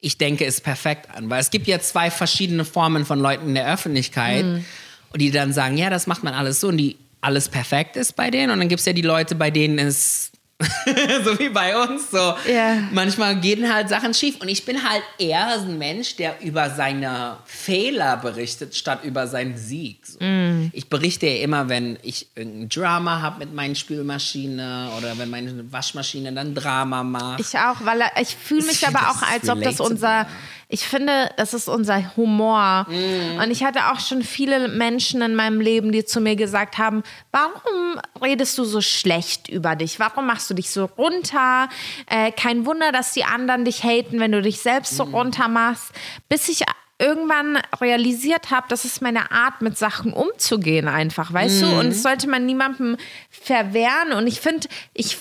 [0.00, 1.30] ich denke, ist perfekt an.
[1.30, 4.64] Weil es gibt ja zwei verschiedene Formen von Leuten in der Öffentlichkeit, Mhm.
[5.12, 8.14] und die dann sagen, ja, das macht man alles so und die alles perfekt ist
[8.14, 8.50] bei denen.
[8.50, 10.30] Und dann gibt es ja die Leute, bei denen es
[11.24, 12.10] so wie bei uns.
[12.10, 12.34] So.
[12.48, 12.78] Ja.
[12.90, 14.40] Manchmal gehen halt Sachen schief.
[14.40, 19.58] Und ich bin halt eher ein Mensch, der über seine Fehler berichtet, statt über seinen
[19.58, 20.06] Sieg.
[20.06, 20.24] So.
[20.24, 20.70] Mm.
[20.72, 25.70] Ich berichte ja immer, wenn ich irgendein Drama habe mit meinen Spülmaschine oder wenn meine
[25.70, 27.40] Waschmaschine dann Drama macht.
[27.40, 30.26] Ich auch, weil ich fühle mich Ich aber auch, als ob das unser,
[30.68, 32.86] ich finde, das ist unser Humor.
[32.88, 33.40] Mhm.
[33.40, 37.04] Und ich hatte auch schon viele Menschen in meinem Leben, die zu mir gesagt haben,
[37.30, 40.00] warum redest du so schlecht über dich?
[40.00, 41.68] Warum machst du dich so runter?
[42.10, 44.96] Äh, kein Wunder, dass die anderen dich haten, wenn du dich selbst Mhm.
[44.96, 45.92] so runter machst.
[46.28, 46.64] Bis ich
[46.98, 51.66] irgendwann realisiert habe, das ist meine Art, mit Sachen umzugehen einfach, weißt du?
[51.66, 51.78] Mhm.
[51.78, 52.96] Und das sollte man niemandem
[53.30, 54.12] verwehren.
[54.16, 55.16] Und ich finde, ich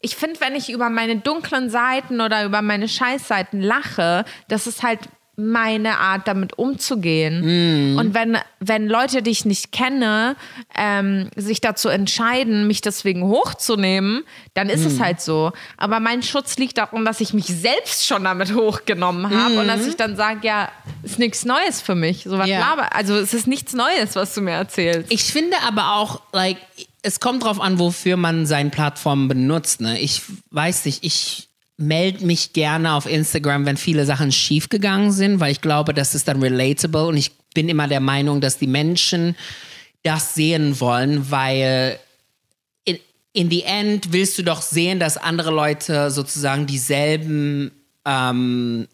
[0.00, 4.82] ich finde, wenn ich über meine dunklen Seiten oder über meine Scheißseiten lache, das ist
[4.82, 5.00] halt
[5.40, 7.96] meine Art, damit umzugehen.
[7.96, 10.34] Und wenn, wenn Leute, die ich nicht kenne,
[10.76, 15.52] ähm, sich dazu entscheiden, mich deswegen hochzunehmen, dann ist es halt so.
[15.76, 19.86] Aber mein Schutz liegt darum, dass ich mich selbst schon damit hochgenommen habe und dass
[19.86, 20.70] ich dann sage, ja,
[21.04, 22.24] ist nichts Neues für mich.
[22.24, 25.12] So was laber- Also es ist nichts Neues, was du mir erzählst.
[25.12, 26.56] Ich finde aber auch, like,
[27.08, 29.80] es kommt drauf an, wofür man seine Plattformen benutzt.
[29.80, 29.98] Ne?
[29.98, 35.52] Ich weiß nicht, ich melde mich gerne auf Instagram, wenn viele Sachen schiefgegangen sind, weil
[35.52, 39.36] ich glaube, das ist dann relatable und ich bin immer der Meinung, dass die Menschen
[40.02, 41.98] das sehen wollen, weil
[42.84, 42.98] in,
[43.32, 47.70] in the end willst du doch sehen, dass andere Leute sozusagen dieselben,
[48.04, 48.86] ähm,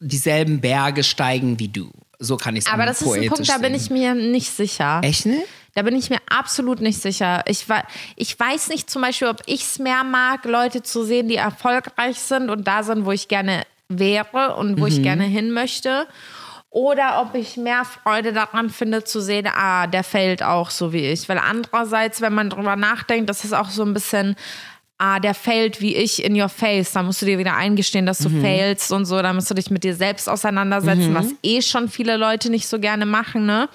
[0.00, 1.90] dieselben Berge steigen wie du.
[2.18, 5.00] So kann ich es Aber das ist ein Punkt, da bin ich mir nicht sicher.
[5.02, 5.44] Echt nicht?
[5.74, 7.42] Da bin ich mir absolut nicht sicher.
[7.46, 7.66] Ich,
[8.16, 12.18] ich weiß nicht zum Beispiel, ob ich es mehr mag, Leute zu sehen, die erfolgreich
[12.18, 16.06] sind und da sind, wo ich gerne wäre und wo ich gerne hin möchte.
[16.74, 21.06] oder ob ich mehr Freude daran finde zu sehen, ah, der fällt auch so wie
[21.06, 21.28] ich.
[21.28, 24.34] Weil andererseits, wenn man drüber nachdenkt, das ist auch so ein bisschen,
[24.98, 26.90] ah, der fällt wie ich in your face.
[26.90, 28.42] Da musst du dir wieder eingestehen, dass du mhm.
[28.42, 29.22] failst und so.
[29.22, 31.14] Da musst du dich mit dir selbst auseinandersetzen, mhm.
[31.14, 33.68] was eh schon viele Leute nicht so gerne machen, ne?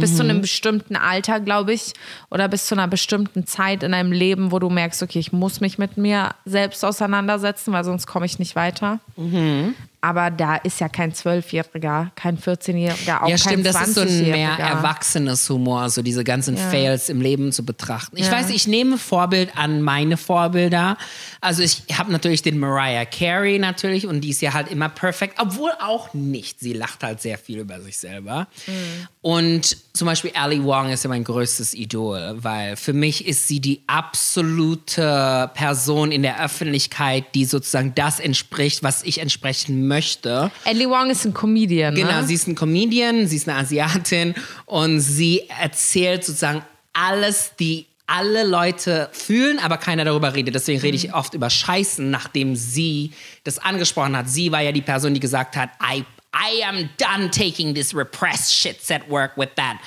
[0.00, 0.16] Bis mhm.
[0.16, 0.42] zu einem mhm.
[0.42, 1.92] bestimmten Alter, glaube ich,
[2.30, 5.60] oder bis zu einer bestimmten Zeit in deinem Leben, wo du merkst, okay, ich muss
[5.60, 9.00] mich mit mir selbst auseinandersetzen, weil sonst komme ich nicht weiter.
[9.16, 9.74] Mhm.
[10.02, 13.74] Aber da ist ja kein Zwölfjähriger, kein 14-Jähriger, auch ja, stimmt, kein 20-Jähriger.
[13.74, 16.70] Ja, stimmt, das ist so ein mehr erwachsenes Humor, so diese ganzen ja.
[16.70, 18.16] Fails im Leben zu betrachten.
[18.16, 18.32] Ich ja.
[18.32, 20.96] weiß, ich nehme Vorbild an meine Vorbilder.
[21.42, 25.34] Also ich habe natürlich den Mariah Carey natürlich und die ist ja halt immer perfekt,
[25.38, 26.60] obwohl auch nicht.
[26.60, 28.48] Sie lacht halt sehr viel über sich selber.
[28.66, 28.72] Mhm.
[29.20, 33.60] Und zum Beispiel Ali Wong ist ja mein größtes Idol, weil für mich ist sie
[33.60, 40.50] die absolute Person in der Öffentlichkeit, die sozusagen das entspricht, was ich entsprechen möchte.
[40.64, 41.94] Ali Wong ist ein Comedian.
[41.94, 42.26] Genau, ne?
[42.26, 44.34] sie ist ein Comedian, sie ist eine Asiatin
[44.66, 50.54] und sie erzählt sozusagen alles, die alle Leute fühlen, aber keiner darüber redet.
[50.54, 51.14] Deswegen rede ich mhm.
[51.14, 53.12] oft über Scheißen, nachdem sie
[53.44, 54.28] das angesprochen hat.
[54.28, 58.52] Sie war ja die Person, die gesagt hat, I I am done taking this repressed
[58.52, 59.82] shits at work with that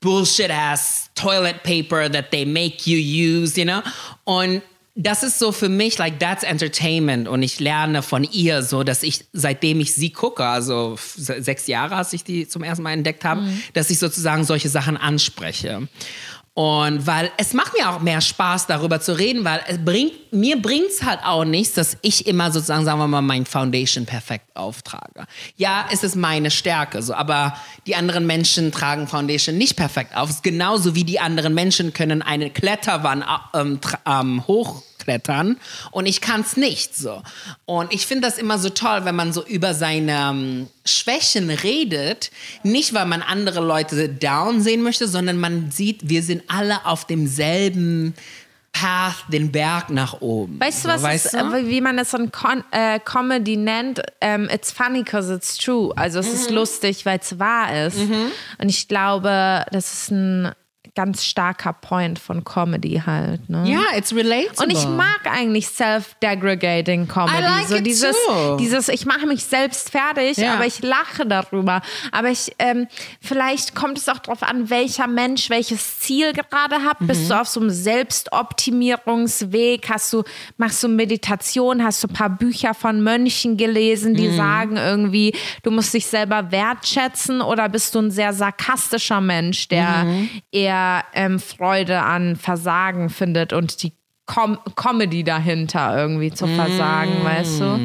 [0.00, 3.82] bullshit ass toilet paper that they make you use, you know?
[4.24, 4.62] Und
[5.00, 7.28] das ist so für mich, like, that's entertainment.
[7.28, 11.94] Und ich lerne von ihr so, dass ich, seitdem ich sie gucke, also sechs Jahre,
[11.94, 13.62] als ich die zum ersten Mal entdeckt habe, mhm.
[13.74, 15.86] dass ich sozusagen solche Sachen anspreche.
[16.58, 20.60] Und weil es macht mir auch mehr Spaß, darüber zu reden, weil es bringt, mir
[20.60, 24.56] bringt es halt auch nichts, dass ich immer sozusagen, sagen wir mal, mein Foundation perfekt
[24.56, 25.26] auftrage.
[25.56, 30.42] Ja, es ist meine Stärke, so, aber die anderen Menschen tragen Foundation nicht perfekt auf.
[30.42, 35.56] Genauso wie die anderen Menschen können eine Kletterwand ähm, ähm, hoch hochklettern
[35.90, 37.22] und ich kann es nicht so.
[37.64, 42.30] Und ich finde das immer so toll, wenn man so über seine ähm, Schwächen redet,
[42.62, 47.04] nicht weil man andere Leute down sehen möchte, sondern man sieht, wir sind alle auf
[47.04, 48.14] demselben
[48.72, 50.60] Path, den Berg nach oben.
[50.60, 51.66] Weißt du, was weißt ist, du?
[51.66, 53.98] wie man das so ein Con äh, Comedy nennt?
[53.98, 55.92] Um, ähm, it's funny because it's true.
[55.96, 56.34] Also es mhm.
[56.34, 57.98] ist lustig, weil es wahr ist.
[57.98, 58.30] Mhm.
[58.58, 60.52] Und ich glaube, das ist ein
[60.98, 63.48] ganz starker Point von Comedy halt.
[63.48, 63.70] Ne?
[63.70, 64.64] Ja, it's relatable.
[64.64, 67.38] Und ich mag eigentlich self-degrading Comedy.
[67.38, 68.56] I like so dieses, too.
[68.56, 70.54] dieses, ich mache mich selbst fertig, yeah.
[70.54, 71.82] aber ich lache darüber.
[72.10, 72.88] Aber ich, ähm,
[73.20, 77.00] vielleicht kommt es auch darauf an, welcher Mensch welches Ziel gerade hat.
[77.00, 77.06] Mhm.
[77.06, 79.88] Bist du auf so einem Selbstoptimierungsweg?
[79.88, 80.24] Hast du,
[80.56, 81.84] machst du Meditation?
[81.84, 84.36] Hast du ein paar Bücher von Mönchen gelesen, die mhm.
[84.36, 85.32] sagen irgendwie,
[85.62, 87.40] du musst dich selber wertschätzen?
[87.40, 90.28] Oder bist du ein sehr sarkastischer Mensch, der mhm.
[90.50, 93.92] eher ähm, Freude an Versagen findet und die
[94.28, 97.24] Com Comedy dahinter irgendwie zu versagen, mm.
[97.24, 97.80] weißt du?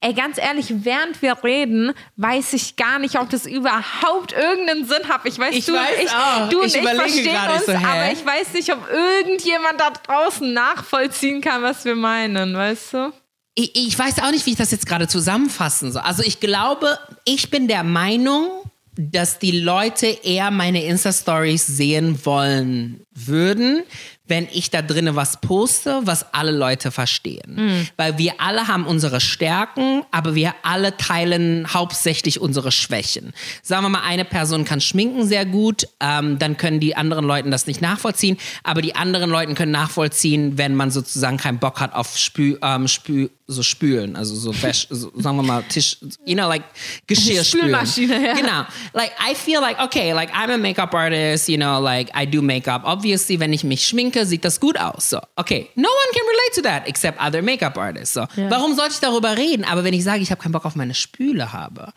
[0.00, 5.08] Ey, ganz ehrlich, während wir reden, weiß ich gar nicht, ob das überhaupt irgendeinen Sinn
[5.08, 5.22] hat.
[5.24, 6.48] Ich weiß, ich du, weiß ich, auch.
[6.50, 10.52] du und ich, ich verstehen uns, so, aber ich weiß nicht, ob irgendjemand da draußen
[10.52, 13.12] nachvollziehen kann, was wir meinen, weißt du?
[13.56, 16.02] Ich, ich weiß auch nicht, wie ich das jetzt gerade zusammenfassen soll.
[16.02, 18.48] Also ich glaube, ich bin der Meinung,
[18.96, 23.82] dass die Leute eher meine Insta-Stories sehen wollen würden,
[24.26, 27.54] wenn ich da drinnen was poste, was alle Leute verstehen.
[27.56, 27.88] Mhm.
[27.96, 33.32] Weil wir alle haben unsere Stärken, aber wir alle teilen hauptsächlich unsere Schwächen.
[33.62, 37.50] Sagen wir mal, eine Person kann schminken sehr gut, ähm, dann können die anderen Leute
[37.50, 41.94] das nicht nachvollziehen, aber die anderen Leute können nachvollziehen, wenn man sozusagen keinen Bock hat
[41.94, 46.34] auf Spü, ähm, Spü so spülen, also so, Wäsch, so sagen wir mal Tisch, you
[46.34, 46.64] know, like
[47.06, 47.70] Geschirr spülen.
[47.70, 48.34] Ja.
[48.34, 48.64] Genau.
[48.92, 52.42] Like I feel like okay, like I'm a makeup artist, you know, like I do
[52.42, 52.82] makeup.
[52.84, 55.10] Obviously, wenn ich mich schminke, sieht das gut aus.
[55.10, 58.14] So, okay, no one can relate to that except other makeup artists.
[58.14, 58.50] So, ja.
[58.50, 59.64] warum sollte ich darüber reden?
[59.64, 61.92] Aber wenn ich sage, ich habe keinen Bock auf meine Spüle habe,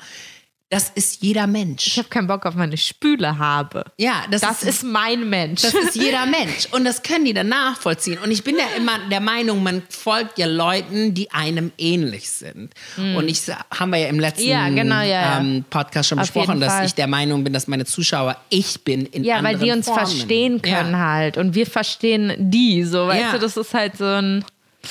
[0.69, 1.85] das ist jeder Mensch.
[1.85, 3.85] Ich habe keinen Bock auf meine Spüle habe.
[3.97, 5.61] Ja, das, das ist, ist, mein Mensch.
[5.61, 6.67] Das ist jeder Mensch.
[6.71, 8.17] Und das können die dann nachvollziehen.
[8.17, 12.73] Und ich bin ja immer der Meinung, man folgt ja Leuten, die einem ähnlich sind.
[12.97, 13.15] Mhm.
[13.15, 13.43] Und ich
[13.77, 16.95] haben wir ja im letzten ja, genau, ja, ähm, Podcast schon auf besprochen, dass ich
[16.95, 20.07] der Meinung bin, dass meine Zuschauer ich bin in Ja, weil die uns Formen.
[20.07, 21.37] verstehen können halt.
[21.37, 22.83] Und wir verstehen die.
[22.83, 24.43] So, weißt du, das ist halt so ein.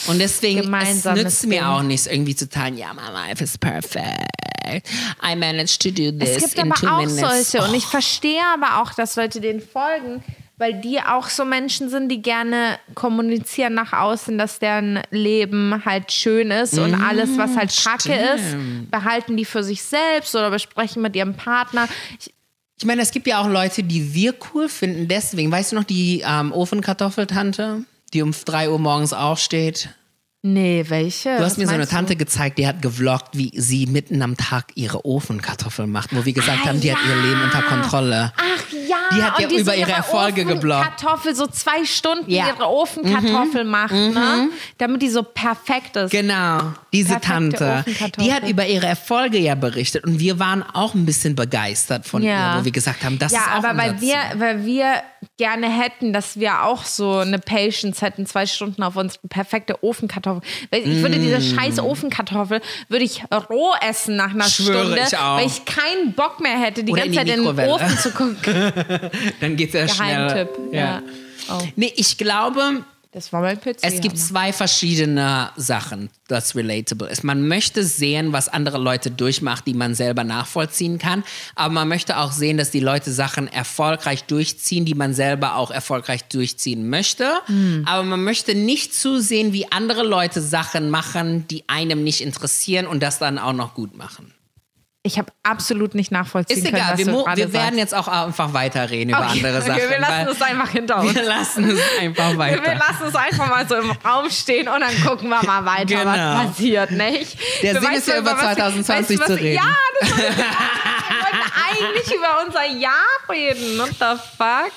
[0.06, 4.88] Und deswegen es nützt mir auch nichts, irgendwie zu teilen, ja, my life is perfect.
[5.22, 6.44] I managed to do this.
[6.44, 7.50] Es gibt aber auch minutes.
[7.52, 7.66] solche.
[7.66, 10.22] Und ich verstehe aber auch, dass Leute denen folgen,
[10.56, 16.12] weil die auch so Menschen sind, die gerne kommunizieren nach außen, dass deren Leben halt
[16.12, 20.50] schön ist und mm, alles, was halt Kacke ist, behalten die für sich selbst oder
[20.50, 21.88] besprechen mit ihrem Partner.
[22.18, 22.32] Ich,
[22.78, 25.08] ich meine, es gibt ja auch Leute, die wir cool finden.
[25.08, 29.90] Deswegen, weißt du noch, die ähm, Ofenkartoffeltante, die um 3 Uhr morgens aufsteht?
[30.46, 31.30] Nee, welche?
[31.30, 31.96] Du hast Was mir so eine meinst du?
[31.96, 36.34] Tante gezeigt, die hat gevloggt, wie sie mitten am Tag ihre Ofenkartoffeln macht, wo wir
[36.34, 37.22] gesagt Ah, haben, die hat ihr ja.
[37.22, 38.30] Leben unter Kontrolle.
[38.36, 40.82] Ach ja, Die hat ja über so ihre Erfolge gebloggt.
[40.98, 42.48] Kartoffel so zwei Stunden Ja.
[42.48, 44.50] ihre Ofenkartoffel macht, ne?
[44.76, 46.10] Damit die so perfekt ist.
[46.10, 46.60] Genau,
[46.92, 48.20] diese Perfekte Tante.
[48.20, 52.22] Die hat über ihre Erfolge ja berichtet und wir waren auch ein bisschen begeistert von
[52.22, 52.56] Ja.
[52.56, 54.40] ihr, wo wir gesagt haben, das ja, ist auch aber unser weil wir, Ziel.
[54.40, 55.02] weil wir
[55.38, 60.33] gerne hätten, dass wir auch so eine Patience hätten, zwei Stunden auf unsere perfekte Ofenkartoffel.
[60.70, 64.48] Weil Ich würde diese scheiß Ofenkartoffel, würde ich roh essen nach einer Mm.
[64.50, 65.36] Schwöre Stunde, ich auch.
[65.38, 67.68] weil ich keinen Bock mehr hätte, die Oder ganze die Zeit in den.
[67.68, 68.36] Ofen zu gucken.
[69.40, 70.28] Dann geht's ja schnell.
[70.28, 70.48] Geheimtipp.
[70.72, 71.02] Ja.
[71.50, 73.78] Oh, Nee, ich glaube, das war mein PC.
[73.82, 77.22] Es gibt zwei verschiedene Sachen, das relatable ist.
[77.22, 81.22] Man möchte sehen, was andere Leute durchmacht, die man selber nachvollziehen kann.
[81.54, 85.70] Aber man möchte auch sehen, dass die Leute Sachen erfolgreich durchziehen, die man selber auch
[85.70, 87.32] erfolgreich durchziehen möchte.
[87.86, 93.00] Aber man möchte nicht zusehen, wie andere Leute Sachen machen, die einem nicht interessieren und
[93.00, 94.33] das dann auch noch gut machen.
[95.06, 97.76] Ich habe absolut nicht nachvollziehen Ist können, egal, wir, wir werden sagst.
[97.76, 99.90] jetzt auch einfach weiterreden über Okay, andere okay, Sachen.
[99.90, 101.14] wir lassen es einfach hinter uns.
[101.14, 102.62] wir lassen es einfach weiter.
[102.64, 105.84] Wir lassen es einfach mal so im Raum stehen und dann gucken wir mal weiter,
[105.84, 106.06] Genau.
[106.06, 107.36] was passiert, nicht?
[107.62, 109.62] Der Du Sinn ist ja, über was wir- 2020 weißt du, was zu wir- reden.
[109.62, 110.48] Ja, das wollte ich sagen.
[111.10, 113.78] Wir wollten eigentlich über unser Jahr reden.
[113.78, 114.72] What the fuck?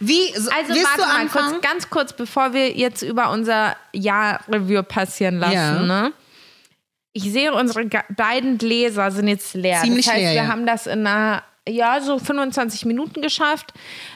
[0.00, 4.82] Wie, so- Also warte du mal kurz, ganz kurz, bevor wir jetzt über unser Jahr-Review
[4.82, 5.54] passieren lassen.
[5.54, 5.72] Ja.
[5.82, 6.12] Ne?
[7.24, 7.84] Ich sehe, unsere
[8.16, 9.80] beiden Gläser sind jetzt leer.
[9.82, 10.48] Ziemlich das heißt, leer, wir ja.
[10.48, 13.72] haben das in einer, ja, so 25 Minuten geschafft.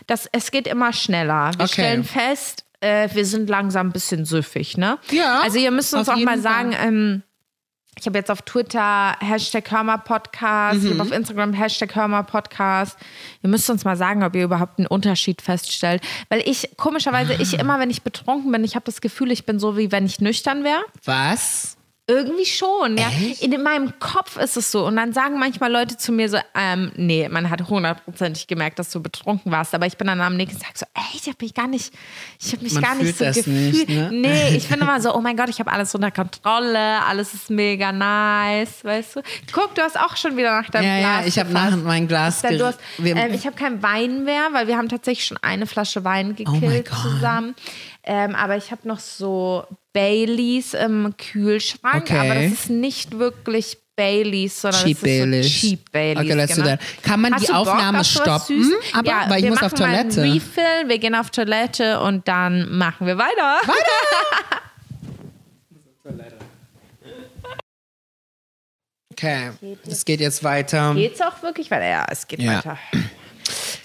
[0.07, 1.51] Das, es geht immer schneller.
[1.57, 1.73] Wir Okay.
[1.73, 4.99] stellen fest, äh, wir sind langsam ein bisschen süffig, ne?
[5.11, 7.23] Ja, Also ihr müsst uns auch mal sagen, ähm,
[7.99, 10.99] ich habe jetzt auf Twitter Hashtag Hörmer Podcast, ich Mhm.
[10.99, 12.97] habe auf Instagram Hashtag Hörmer Podcast.
[13.43, 16.03] Ihr müsst uns mal sagen, ob ihr überhaupt einen Unterschied feststellt.
[16.31, 17.41] Weil ich, komischerweise, Ah.
[17.41, 20.07] ich immer, wenn ich betrunken bin, ich habe das Gefühl, ich bin so, wie wenn
[20.07, 20.83] ich nüchtern wäre.
[21.05, 21.77] Was?
[22.09, 23.07] Irgendwie schon, ja.
[23.09, 23.43] Echt?
[23.43, 24.85] In meinem Kopf ist es so.
[24.87, 28.91] Und dann sagen manchmal Leute zu mir so, ähm, nee, man hat hundertprozentig gemerkt, dass
[28.91, 29.73] du betrunken warst.
[29.73, 31.95] Aber ich bin dann am nächsten Tag so, ey, ich habe mich gar nicht,
[32.41, 33.47] ich habe mich Man gar nicht so gefühlt.
[33.47, 34.11] nicht, ne?
[34.13, 37.51] Nee, ich bin immer so, oh mein Gott, ich habe alles unter Kontrolle, alles ist
[37.51, 39.23] mega nice, weißt du.
[39.53, 42.09] Guck, du hast auch schon wieder nach deinem Ja, Glas ja, ich habe nach mein
[42.09, 42.75] Glas wir-
[43.17, 46.53] Ähm, ich habe keinen Wein mehr, weil wir haben tatsächlich schon eine Flasche Wein Oh
[46.53, 46.99] gekillt Gott.
[47.01, 47.55] zusammen.
[48.05, 52.19] Ähm, aber ich habe noch so Baileys im Kühlschrank, Okay.
[52.31, 55.47] aber das ist nicht wirklich Baileys, sondern Cheap das ist Baileys.
[55.47, 56.25] so Cheap Baileys.
[56.25, 56.77] Okay, let's do genau.
[56.77, 56.81] that.
[57.03, 58.73] Kann man Hast die Aufnahme stoppen?
[58.95, 60.35] Aber- ja, weil ich muss auf mal einen Toilette.
[60.35, 63.59] Refill, wir gehen auf Toilette und dann machen wir weiter.
[69.13, 69.51] Okay,
[69.87, 70.95] es geht jetzt weiter.
[70.95, 71.71] Geht's auch wirklich?
[71.71, 72.57] Weil ja, es geht Ja.
[72.59, 72.79] weiter.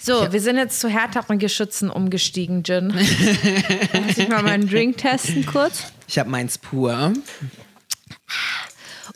[0.08, 2.94] So, wir sind jetzt zu härteren Geschützen umgestiegen, Gin.
[2.94, 5.92] Lass ich mal meinen Drink testen kurz.
[6.06, 7.12] Ich habe meins pur.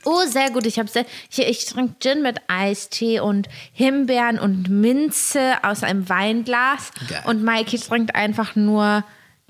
[0.05, 0.67] Oh, sehr gut.
[0.67, 6.91] Ich, sehr, hier, ich trinke Gin mit Eistee und Himbeeren und Minze aus einem Weinglas.
[7.09, 7.23] Geil.
[7.25, 9.03] Und Mikey trinkt einfach nur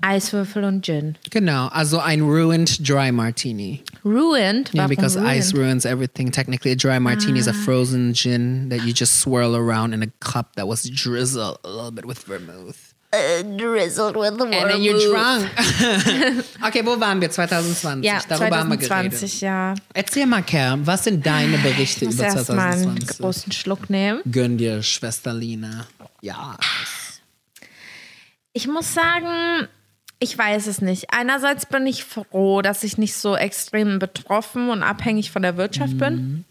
[0.03, 1.17] Eiswürfel und Gin.
[1.31, 3.81] Genau, also ein ruined dry martini.
[4.03, 4.69] Ruined?
[4.73, 5.31] Yeah, Warum because ruined?
[5.37, 6.29] ice ruins everything.
[6.31, 7.41] Technically, a dry martini Ah.
[7.41, 11.57] is a frozen gin that you just swirl around in a cup that was drizzled
[11.63, 12.93] a little bit with vermouth.
[13.57, 15.47] drizzled with And then you're drunk.
[16.67, 17.29] okay, wo waren wir?
[17.29, 18.03] 2020.
[18.05, 19.41] Ja, Darüber haben wir 2020, geredet.
[19.41, 19.75] ja.
[19.93, 23.17] Erzähl mal, Kerm, was sind deine Berichte Ich muss über erst mal einen 2020?
[23.19, 24.21] großen Schluck nehmen.
[24.31, 25.85] Gönn dir, Schwester Lina.
[26.21, 26.57] Ja.
[28.53, 29.67] Ich muss sagen,
[30.19, 31.07] ich weiß es nicht.
[31.11, 35.97] Einerseits bin ich froh, dass ich nicht so extrem betroffen und abhängig von der Wirtschaft
[35.97, 36.45] bin.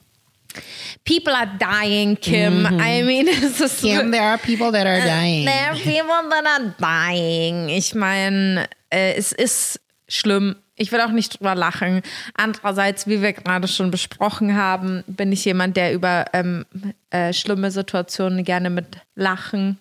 [1.04, 2.66] People are dying, Kim.
[2.66, 5.46] I mean, es ist Kim, there are people that are dying.
[5.46, 7.68] There are people that are dying.
[7.68, 10.56] Ich meine, äh, es ist schlimm.
[10.76, 12.02] Ich will auch nicht drüber lachen.
[12.34, 16.66] Andererseits, wie wir gerade schon besprochen haben, bin ich jemand, der über ähm,
[17.10, 19.78] äh, schlimme Situationen gerne mit Lachen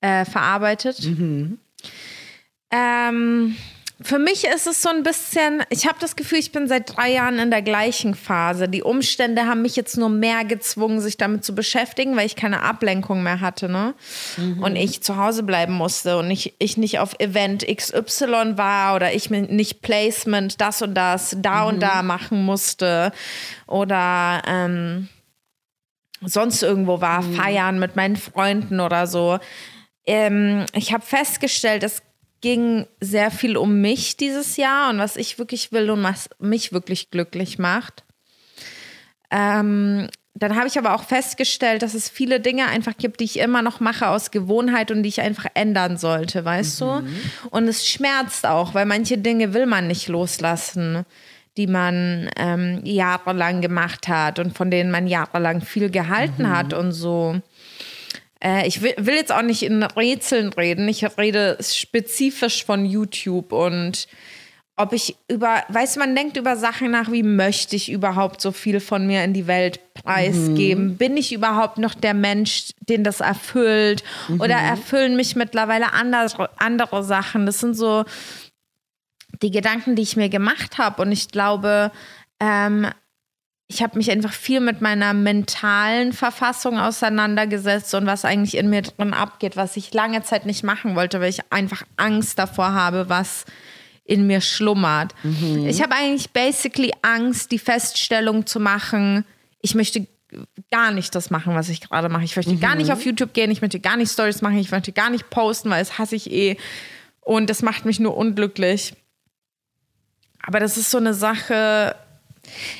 [0.00, 0.98] äh, verarbeitet.
[2.72, 3.56] Ähm,
[4.04, 7.12] für mich ist es so ein bisschen, ich habe das Gefühl, ich bin seit drei
[7.12, 8.68] Jahren in der gleichen Phase.
[8.68, 12.62] Die Umstände haben mich jetzt nur mehr gezwungen, sich damit zu beschäftigen, weil ich keine
[12.62, 13.94] Ablenkung mehr hatte, ne?
[14.60, 19.12] Und ich zu Hause bleiben musste und ich, ich nicht auf Event XY war oder
[19.12, 23.12] ich mir nicht Placement das und das da und da machen musste
[23.66, 25.08] oder ähm,
[26.22, 29.38] sonst irgendwo war, feiern mit meinen Freunden oder so.
[30.06, 32.02] Ähm, ich habe festgestellt, es
[32.42, 36.72] ging sehr viel um mich dieses Jahr und was ich wirklich will und was mich
[36.72, 38.04] wirklich glücklich macht.
[39.30, 43.38] Ähm, dann habe ich aber auch festgestellt, dass es viele Dinge einfach gibt, die ich
[43.38, 46.86] immer noch mache aus Gewohnheit und die ich einfach ändern sollte, weißt mhm.
[46.86, 47.48] du?
[47.50, 51.04] Und es schmerzt auch, weil manche Dinge will man nicht loslassen,
[51.56, 56.56] die man ähm, jahrelang gemacht hat und von denen man jahrelang viel gehalten mhm.
[56.56, 57.40] hat und so.
[58.42, 60.88] Äh, ich will, will jetzt auch nicht in Rätseln reden.
[60.88, 64.08] Ich rede spezifisch von YouTube und
[64.74, 68.52] ob ich über, weißt du, man denkt über Sachen nach, wie möchte ich überhaupt so
[68.52, 70.86] viel von mir in die Welt preisgeben?
[70.86, 70.96] Mhm.
[70.96, 74.02] Bin ich überhaupt noch der Mensch, den das erfüllt?
[74.28, 74.40] Mhm.
[74.40, 77.44] Oder erfüllen mich mittlerweile andere, andere Sachen?
[77.44, 78.04] Das sind so
[79.42, 81.02] die Gedanken, die ich mir gemacht habe.
[81.02, 81.92] Und ich glaube,
[82.40, 82.88] ähm,
[83.72, 88.82] ich habe mich einfach viel mit meiner mentalen Verfassung auseinandergesetzt und was eigentlich in mir
[88.82, 93.08] drin abgeht, was ich lange Zeit nicht machen wollte, weil ich einfach Angst davor habe,
[93.08, 93.46] was
[94.04, 95.14] in mir schlummert.
[95.22, 95.66] Mhm.
[95.66, 99.24] Ich habe eigentlich basically Angst, die Feststellung zu machen,
[99.62, 100.06] ich möchte
[100.70, 102.24] gar nicht das machen, was ich gerade mache.
[102.24, 102.60] Ich möchte mhm.
[102.60, 105.30] gar nicht auf YouTube gehen, ich möchte gar nicht Stories machen, ich möchte gar nicht
[105.30, 106.58] posten, weil das hasse ich eh.
[107.20, 108.94] Und das macht mich nur unglücklich.
[110.42, 111.94] Aber das ist so eine Sache,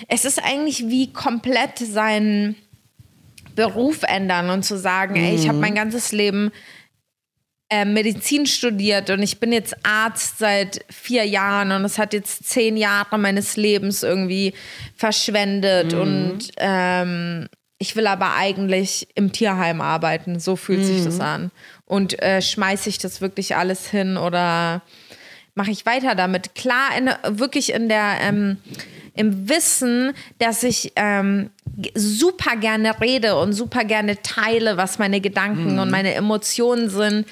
[0.09, 2.57] es ist eigentlich wie komplett seinen
[3.55, 5.25] Beruf ändern und zu sagen, mhm.
[5.25, 5.61] ey, ich habe mhm.
[5.61, 6.51] mein ganzes Leben
[7.71, 12.45] äh, Medizin studiert und ich bin jetzt Arzt seit vier Jahren und es hat jetzt
[12.45, 14.55] zehn Jahre meines Lebens irgendwie
[14.97, 16.01] verschwendet mhm.
[16.01, 17.49] und ähm,
[17.83, 20.39] ich will aber eigentlich im Tierheim arbeiten.
[20.39, 20.85] So fühlt mhm.
[20.85, 21.23] sich das mhm.
[21.23, 21.51] an.
[21.85, 24.83] Und äh, schmeiße ich das wirklich alles hin oder
[25.55, 26.55] mache ich weiter damit?
[26.55, 28.59] Klar, in, wirklich in der ähm,
[29.15, 31.51] im Wissen, dass ich ähm,
[31.95, 35.79] super gerne rede und super gerne teile, was meine Gedanken mhm.
[35.81, 37.27] und meine Emotionen sind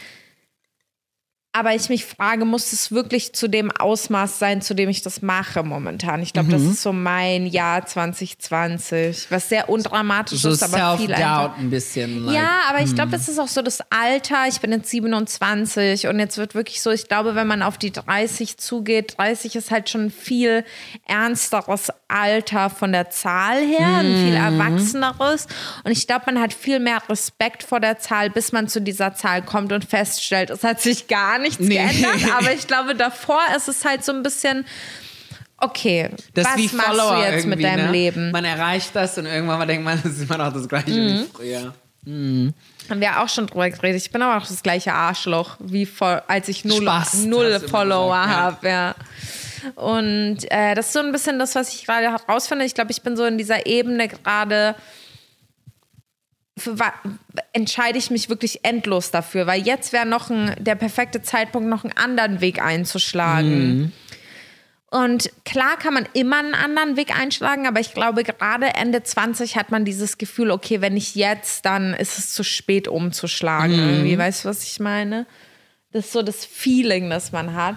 [1.52, 5.20] aber ich mich frage, muss es wirklich zu dem Ausmaß sein, zu dem ich das
[5.20, 6.22] mache momentan?
[6.22, 6.52] Ich glaube, mhm.
[6.52, 11.58] das ist so mein Jahr 2020, was sehr undramatisch so ist, aber viel einfach.
[11.58, 12.26] ein bisschen.
[12.26, 13.18] Like, ja, aber ich glaube, hm.
[13.18, 14.44] das ist auch so das Alter.
[14.48, 17.90] Ich bin jetzt 27 und jetzt wird wirklich so, ich glaube, wenn man auf die
[17.90, 20.64] 30 zugeht, 30 ist halt schon viel
[21.08, 23.98] ernsteres Alter von der Zahl her, mhm.
[23.98, 24.58] ein viel mhm.
[24.60, 25.48] erwachseneres.
[25.82, 29.14] Und ich glaube, man hat viel mehr Respekt vor der Zahl, bis man zu dieser
[29.14, 31.74] Zahl kommt und feststellt, es hat sich gar nichts nee.
[31.74, 34.64] geändert, aber ich glaube, davor ist es halt so ein bisschen.
[35.62, 37.92] Okay, das was machst Follower du jetzt mit deinem ne?
[37.92, 38.30] Leben?
[38.30, 41.20] Man erreicht das und irgendwann mal denkt man, das ist immer noch das Gleiche mhm.
[41.20, 41.74] wie früher.
[42.04, 42.54] Mhm.
[42.88, 44.00] Haben wir auch schon drüber geredet.
[44.00, 48.16] Ich bin aber auch das gleiche Arschloch, wie vor, als ich null, Spaß, null Follower
[48.16, 48.68] habe.
[48.68, 48.94] Ja.
[49.74, 52.64] Und äh, das ist so ein bisschen das, was ich gerade herausfinde.
[52.64, 54.74] Ich glaube, ich bin so in dieser Ebene gerade
[57.52, 61.84] entscheide ich mich wirklich endlos dafür, weil jetzt wäre noch ein, der perfekte Zeitpunkt, noch
[61.84, 63.78] einen anderen Weg einzuschlagen.
[63.78, 63.92] Mhm.
[64.90, 69.56] Und klar kann man immer einen anderen Weg einschlagen, aber ich glaube, gerade Ende 20
[69.56, 73.76] hat man dieses Gefühl, okay, wenn nicht jetzt, dann ist es zu spät umzuschlagen.
[73.76, 73.88] Mhm.
[73.88, 74.18] Irgendwie.
[74.18, 75.26] Weißt du, was ich meine?
[75.92, 77.76] Das ist so das Feeling, das man hat,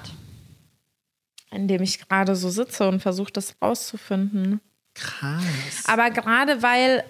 [1.52, 4.60] in dem ich gerade so sitze und versuche, das rauszufinden.
[4.96, 5.44] Krass.
[5.86, 7.04] Aber gerade weil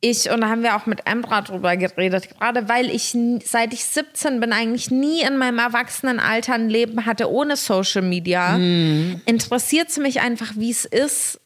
[0.00, 3.84] ich, und da haben wir auch mit Embra drüber geredet, gerade weil ich seit ich
[3.84, 9.22] 17 bin eigentlich nie in meinem Erwachsenenalter ein Leben hatte ohne Social Media, mm.
[9.24, 11.40] interessiert es mich einfach, wie es ist,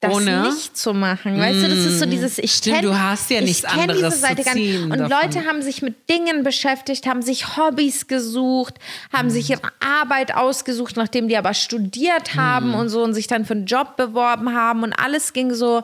[0.00, 0.44] das Ohne?
[0.44, 1.38] nicht zu machen.
[1.38, 2.10] Weißt du, das ist so mm.
[2.10, 5.10] dieses, ich kenne du hast ja nichts anderes diese Seite zu ziehen Und davon.
[5.10, 8.76] Leute haben sich mit Dingen beschäftigt, haben sich Hobbys gesucht,
[9.12, 9.30] haben mm.
[9.30, 12.74] sich ihre Arbeit ausgesucht, nachdem die aber studiert haben mm.
[12.76, 15.82] und so und sich dann für einen Job beworben haben und alles ging so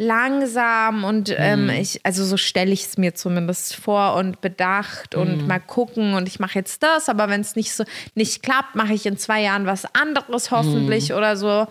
[0.00, 1.70] langsam und ähm, mhm.
[1.70, 5.22] ich, also so stelle ich es mir zumindest vor und bedacht mhm.
[5.22, 7.84] und mal gucken und ich mache jetzt das, aber wenn es nicht so
[8.14, 11.16] nicht klappt, mache ich in zwei Jahren was anderes hoffentlich mhm.
[11.16, 11.66] oder so.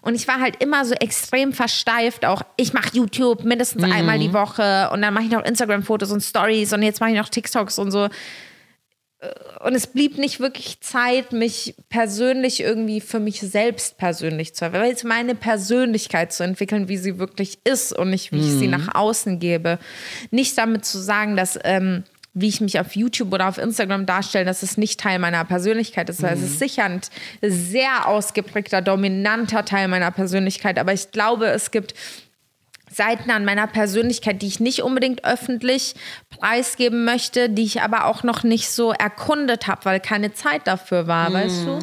[0.00, 2.24] Und ich war halt immer so extrem versteift.
[2.24, 3.92] Auch ich mache YouTube mindestens mhm.
[3.92, 7.18] einmal die Woche und dann mache ich noch Instagram-Fotos und Stories und jetzt mache ich
[7.18, 8.08] noch TikToks und so.
[9.20, 9.28] Äh,
[9.64, 14.88] und es blieb nicht wirklich Zeit, mich persönlich irgendwie für mich selbst persönlich zu weil
[14.90, 18.42] jetzt meine Persönlichkeit zu entwickeln, wie sie wirklich ist und nicht, wie mhm.
[18.42, 18.72] ich sie mhm.
[18.72, 19.78] nach außen gebe.
[20.30, 24.44] Nicht damit zu sagen, dass ähm, wie ich mich auf YouTube oder auf Instagram darstelle,
[24.44, 26.22] das ist nicht Teil meiner Persönlichkeit ist.
[26.22, 26.28] Mhm.
[26.28, 27.00] Es ist sicher ein
[27.42, 31.94] sehr ausgeprägter, dominanter Teil meiner Persönlichkeit, aber ich glaube, es gibt
[32.90, 35.94] Seiten an meiner Persönlichkeit, die ich nicht unbedingt öffentlich
[36.28, 41.06] preisgeben möchte, die ich aber auch noch nicht so erkundet habe, weil keine Zeit dafür
[41.06, 41.34] war, mhm.
[41.34, 41.78] weißt du?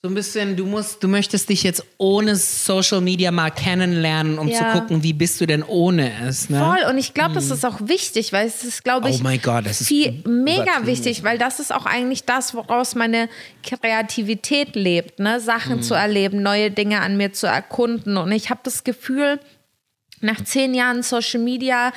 [0.00, 4.46] So ein bisschen, du musst, du möchtest dich jetzt ohne Social Media mal kennenlernen, um
[4.46, 4.58] ja.
[4.58, 6.48] zu gucken, wie bist du denn ohne es.
[6.48, 6.60] Ne?
[6.60, 9.42] Voll, und ich glaube, das ist auch wichtig, weil es ist, glaube ich, oh mein
[9.42, 13.28] Gott, das ist viel, mega wichtig, weil das ist auch eigentlich das, woraus meine
[13.64, 15.40] Kreativität lebt, ne?
[15.40, 15.82] Sachen mhm.
[15.82, 18.18] zu erleben, neue Dinge an mir zu erkunden.
[18.18, 19.40] Und ich habe das Gefühl,
[20.20, 21.92] nach zehn Jahren Social Media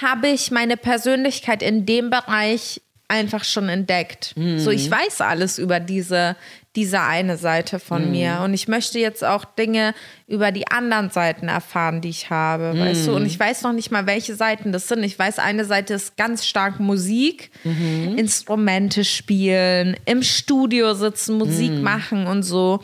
[0.00, 4.32] habe ich meine Persönlichkeit in dem Bereich einfach schon entdeckt.
[4.36, 4.58] Mhm.
[4.58, 6.34] So, ich weiß alles über diese,
[6.74, 8.10] diese eine Seite von mhm.
[8.10, 8.40] mir.
[8.42, 9.94] Und ich möchte jetzt auch Dinge
[10.26, 12.80] über die anderen Seiten erfahren, die ich habe, mhm.
[12.80, 13.14] weißt du?
[13.14, 15.02] Und ich weiß noch nicht mal, welche Seiten das sind.
[15.02, 18.16] Ich weiß, eine Seite ist ganz stark Musik, mhm.
[18.16, 21.82] Instrumente spielen, im Studio sitzen, Musik mhm.
[21.82, 22.80] machen und so.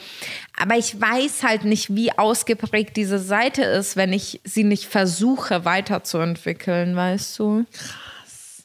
[0.60, 5.64] Aber ich weiß halt nicht, wie ausgeprägt diese Seite ist, wenn ich sie nicht versuche
[5.64, 7.64] weiterzuentwickeln, weißt du?
[7.72, 8.64] Krass.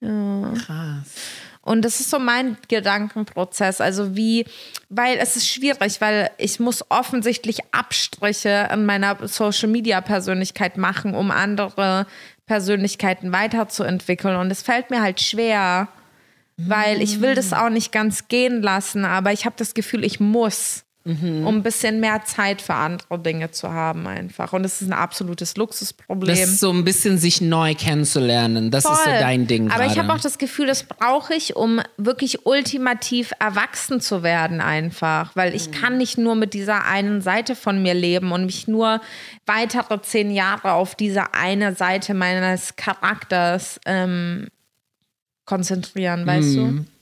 [0.00, 0.52] Ja.
[0.56, 1.45] Krass.
[1.66, 3.80] Und das ist so mein Gedankenprozess.
[3.80, 4.46] Also wie,
[4.88, 11.16] weil es ist schwierig, weil ich muss offensichtlich Abstriche in meiner Social Media Persönlichkeit machen,
[11.16, 12.06] um andere
[12.46, 14.36] Persönlichkeiten weiterzuentwickeln.
[14.36, 15.88] Und es fällt mir halt schwer,
[16.56, 20.20] weil ich will das auch nicht ganz gehen lassen, aber ich habe das Gefühl, ich
[20.20, 21.46] muss mhm.
[21.46, 24.52] um ein bisschen mehr Zeit für andere Dinge zu haben einfach.
[24.52, 26.36] Und es ist ein absolutes Luxusproblem.
[26.36, 28.70] Das ist so ein bisschen sich neu kennenzulernen.
[28.70, 28.92] Das Voll.
[28.92, 29.70] ist so dein Ding.
[29.70, 29.92] Aber grade.
[29.92, 35.34] ich habe auch das Gefühl, das brauche ich, um wirklich ultimativ erwachsen zu werden einfach.
[35.34, 35.72] Weil ich mhm.
[35.72, 39.00] kann nicht nur mit dieser einen Seite von mir leben und mich nur
[39.46, 44.48] weitere zehn Jahre auf diese eine Seite meines Charakters ähm,
[45.44, 46.76] konzentrieren, weißt mhm.
[46.78, 46.95] du?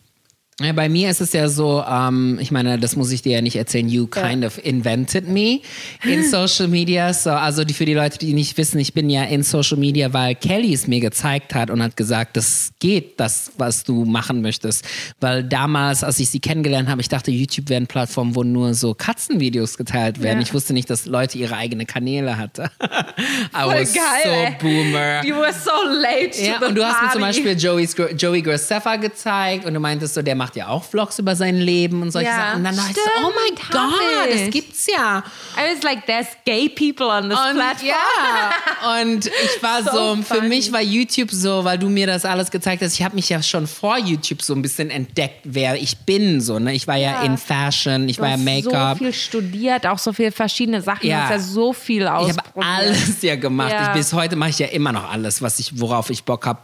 [0.61, 3.41] Ja, bei mir ist es ja so, ähm, ich meine, das muss ich dir ja
[3.41, 4.47] nicht erzählen, you kind ja.
[4.47, 5.63] of invented me
[6.05, 7.13] in Social Media.
[7.13, 10.13] So, also die, für die Leute, die nicht wissen, ich bin ja in Social Media,
[10.13, 14.43] weil Kelly es mir gezeigt hat und hat gesagt, das geht, das, was du machen
[14.43, 14.85] möchtest.
[15.19, 18.75] Weil damals, als ich sie kennengelernt habe, ich dachte, YouTube wäre eine Plattform, wo nur
[18.75, 20.39] so Katzenvideos geteilt werden.
[20.39, 20.47] Ja.
[20.47, 22.71] Ich wusste nicht, dass Leute ihre eigene Kanäle hatten.
[22.81, 24.55] I Voll was geil, so ey.
[24.61, 25.25] boomer.
[25.25, 29.65] You were so late ja, und du hast mir zum Beispiel Joey, Joey Graceffa gezeigt
[29.65, 32.37] und du meintest so, der macht ja auch Vlogs über sein Leben und solche Ja,
[32.37, 32.59] Sachen.
[32.59, 34.41] Und dann dachte ich so, oh mein Gott, ich.
[34.43, 35.23] das gibt's ja.
[35.57, 37.89] I was like, there's gay people on this Und platform.
[37.89, 42.25] ja, und ich war so, So für mich war YouTube so, weil du mir das
[42.25, 42.95] alles gezeigt hast.
[42.95, 46.41] Ich habe mich ja schon vor YouTube so ein bisschen entdeckt, wer ich bin.
[46.41, 46.75] So, ne?
[46.75, 47.23] Ich war ja, Ja.
[47.23, 48.99] in Fashion, ich Du war ja Make-up.
[48.99, 51.07] so viel studiert, auch so viele verschiedene Sachen.
[51.07, 51.17] Ja.
[51.17, 52.47] Du hast ja so viel Ich ausprobiert.
[52.57, 53.75] habe alles ja gemacht.
[53.83, 56.59] Ich, bis heute mache ich ja immer noch alles, was ich, worauf ich Bock habe.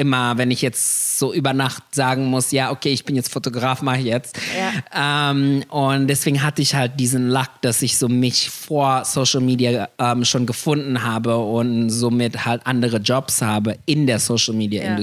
[0.00, 3.82] Immer, wenn ich jetzt so über Nacht sagen muss, ja, okay, ich bin jetzt Fotograf,
[3.82, 4.38] mache ich jetzt.
[4.96, 9.90] Ähm, und deswegen hatte ich halt diesen Luck, dass ich so mich vor Social Media
[9.98, 14.96] ähm, schon gefunden habe und somit halt andere Jobs habe in der Social Media Ja.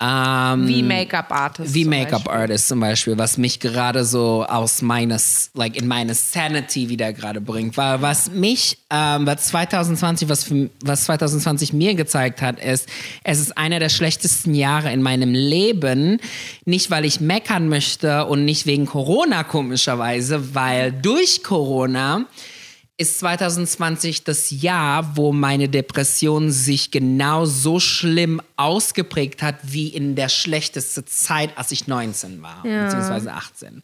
[0.00, 1.74] Ähm, Wie Make-up-Artist.
[1.74, 2.40] wie zum Make-up Beispiel.
[2.40, 7.40] Artist zum Beispiel, was mich gerade so aus meines, like in meine Sanity wieder gerade
[7.40, 7.76] bringt.
[7.76, 12.88] Weil was mich, ähm, was 2020, was, für, was 2020 mir gezeigt hat, ist,
[13.24, 16.20] es ist einer der schlechtesten Jahre in meinem Leben.
[16.64, 22.26] Nicht, weil ich meckern möchte und nicht wegen Corona komischerweise, weil durch Corona
[22.98, 30.16] ist 2020 das Jahr, wo meine Depression sich genau so schlimm ausgeprägt hat wie in
[30.16, 32.84] der schlechtesten Zeit, als ich 19 war, Ja.
[32.84, 33.82] beziehungsweise 18.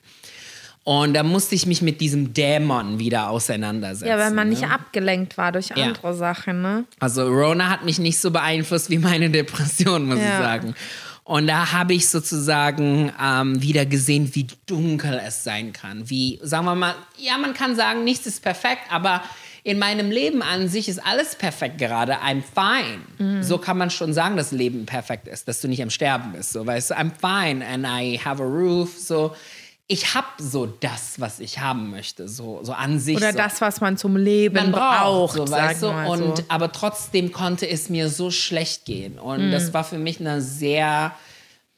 [0.82, 4.06] Und da musste ich mich mit diesem Dämon wieder auseinandersetzen.
[4.10, 4.54] Ja, weil man ne?
[4.54, 5.76] nicht abgelenkt war durch Ja.
[5.76, 6.84] andere Sachen, ne?
[7.00, 10.24] Also Rona hat mich nicht so beeinflusst wie meine Depression, muss Ja.
[10.24, 10.74] ich sagen.
[11.24, 16.08] Und da habe ich sozusagen ähm, wieder gesehen, wie dunkel es sein kann.
[16.10, 19.22] Wie, sagen wir mal, ja, man kann sagen, nichts ist perfekt, aber
[19.62, 22.16] in meinem Leben an sich ist alles perfekt gerade.
[22.16, 23.42] I'm fine.
[23.42, 26.52] So kann man schon sagen, dass Leben perfekt ist, dass du nicht am Sterben bist.
[26.52, 28.98] So, weißt du, I'm fine and I have a roof.
[28.98, 29.34] So,
[29.86, 33.16] ich habe so das, was ich haben möchte, so, so an sich.
[33.18, 35.88] Oder so das, was man zum Leben man braucht, braucht, so, weißt du?
[35.90, 36.44] Und, so.
[36.48, 39.18] aber trotzdem konnte es mir so schlecht gehen.
[39.18, 39.52] Und Mhm.
[39.52, 41.12] das war für mich eine sehr,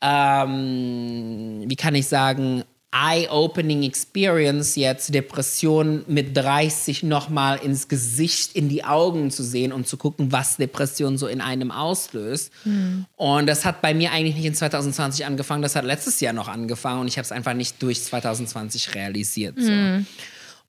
[0.01, 2.65] ähm, wie kann ich sagen,
[2.97, 9.87] eye-opening Experience, jetzt Depression mit 30 nochmal ins Gesicht, in die Augen zu sehen und
[9.87, 12.53] zu gucken, was Depression so in einem auslöst.
[12.65, 13.07] Mhm.
[13.17, 16.49] Und das hat bei mir eigentlich nicht in 2020 angefangen, das hat letztes Jahr noch
[16.49, 19.57] angefangen und ich habe es einfach nicht durch 2020 realisiert.
[19.59, 19.71] So.
[19.71, 20.07] Mhm.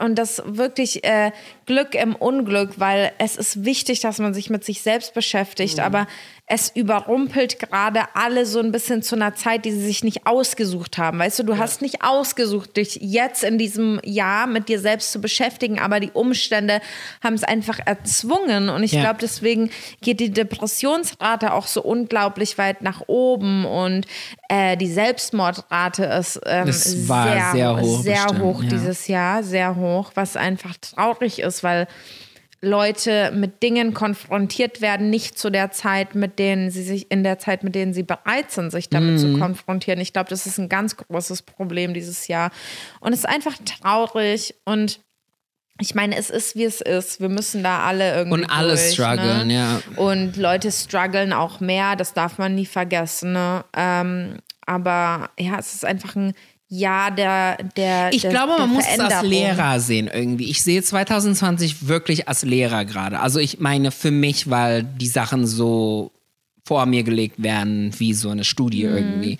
[0.00, 1.30] und das wirklich äh,
[1.66, 5.84] Glück im Unglück, weil es ist wichtig, dass man sich mit sich selbst beschäftigt, Mhm.
[5.84, 6.06] aber
[6.46, 10.98] es überrumpelt gerade alle so ein bisschen zu einer Zeit, die sie sich nicht ausgesucht
[10.98, 11.18] haben.
[11.18, 15.20] Weißt du, du hast nicht ausgesucht, dich jetzt in diesem Jahr mit dir selbst zu
[15.20, 16.80] beschäftigen, aber die Umstände
[17.22, 18.68] haben es einfach erzwungen.
[18.68, 19.00] Und ich Ja.
[19.02, 19.70] glaube, deswegen
[20.02, 24.06] geht die Depressionsrate auch so unglaublich weit nach oben und
[24.48, 26.66] äh, die Selbstmordrate ist ähm,
[27.08, 28.68] war sehr hoch sehr bestimmt, hoch ja.
[28.68, 31.86] dieses Jahr, sehr hoch, was einfach traurig ist, weil
[32.64, 37.40] Leute mit Dingen konfrontiert werden, nicht zu der Zeit, mit denen sie sich, in der
[37.40, 39.18] Zeit, mit denen sie bereit sind, sich damit Mhm.
[39.18, 39.98] zu konfrontieren.
[40.00, 42.52] Ich glaube, das ist ein ganz großes Problem dieses Jahr.
[43.00, 45.00] Und es ist einfach traurig und
[45.80, 47.20] ich meine, es ist, wie es ist.
[47.20, 49.54] Wir müssen da alle irgendwie Und alle durch, strugglen, ne?
[49.54, 49.80] ja.
[49.96, 53.32] Und Leute strugglen auch mehr, das darf man nie vergessen.
[53.32, 53.64] Ne?
[53.76, 56.34] Ähm, aber ja, es ist einfach ein
[56.72, 59.22] Jahr der der Ich der, glaube, man muss es als.
[59.22, 60.50] Lehrer sehen irgendwie.
[60.50, 63.20] Ich sehe 2020 wirklich als Lehrer gerade.
[63.20, 66.12] Also ich meine für mich, weil die Sachen so
[66.64, 68.96] vor mir gelegt werden, wie so eine Studie Mhm.
[68.96, 69.38] irgendwie.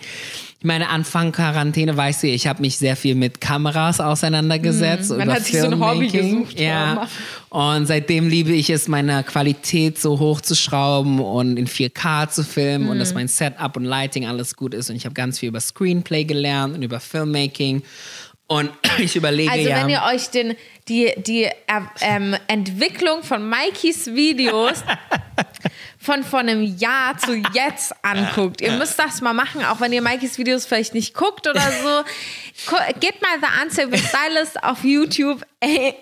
[0.59, 5.11] Ich meine, Anfang Quarantäne, weißt du, ich habe mich sehr viel mit Kameras auseinandergesetzt.
[5.11, 5.17] Mhm.
[5.19, 7.09] Man über hat sich so ein Hobby gesucht, Ja.
[7.49, 12.43] Und seitdem liebe ich es, meine Qualität so hoch zu schrauben und in 4K zu
[12.45, 13.01] filmen und Mhm.
[13.01, 14.91] dass mein Setup und Lighting alles gut ist.
[14.91, 17.83] Und ich habe ganz viel über Screenplay gelernt und über Filmmaking.
[18.49, 19.77] Und ich überlege Also ja.
[19.81, 20.55] wenn ihr euch den,
[20.89, 21.53] die, die äh,
[22.01, 24.83] ähm, Entwicklung von Mikes Videos
[26.03, 30.03] von vor einem Jahr zu jetzt anguckt, ihr müsst das mal machen, auch wenn ihr
[30.03, 32.77] Mikes Videos vielleicht nicht guckt oder so.
[33.01, 35.43] Gebt mal The Answer with Stylist auf YouTube.
[35.61, 35.95] Ey,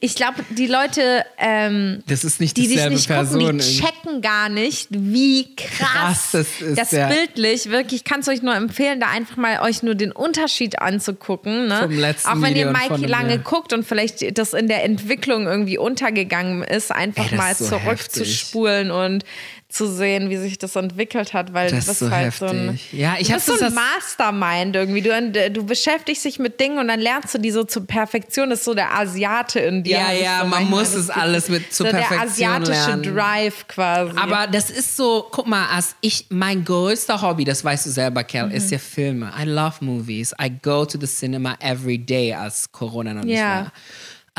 [0.00, 3.40] ich glaube, die Leute, ähm, das ist nicht die dieselbe nicht Person.
[3.40, 7.08] gucken, die checken gar nicht, wie krass, Krass das ist, das ja.
[7.08, 7.70] bildlich.
[7.70, 11.68] Wirklich, ich kann es euch nur empfehlen, da einfach mal euch nur den Unterschied anzugucken.
[11.68, 11.80] Ne?
[11.82, 15.46] Vom letzten Auch wenn Video ihr Mikey lange guckt und vielleicht das in der Entwicklung
[15.46, 19.24] irgendwie untergegangen ist, einfach Ey, mal ist so zurückzuspulen und
[19.72, 22.46] zu sehen, wie sich das entwickelt hat, weil Das du ist bist so halt so
[22.46, 22.92] ein, heftig.
[22.92, 25.00] Ja, ich du bist so ein Mastermind irgendwie.
[25.00, 28.50] Du, du beschäftigst dich mit Dingen und dann lernst du die so zur Perfektion.
[28.50, 29.98] Das ist so der Asiate in dir.
[29.98, 33.14] Ja, ja, so man muss es alles mit zur so Perfektion Der asiatische lernen.
[33.14, 34.12] Drive quasi.
[34.18, 38.24] Aber das ist so, guck mal, als ich, mein größter Hobby, das weißt du selber,
[38.24, 38.52] Kel, Mhm.
[38.52, 39.30] ist ja Filme.
[39.40, 40.34] I love movies.
[40.42, 43.48] I go to the cinema every day, als Corona noch nicht Ja.
[43.64, 43.72] war.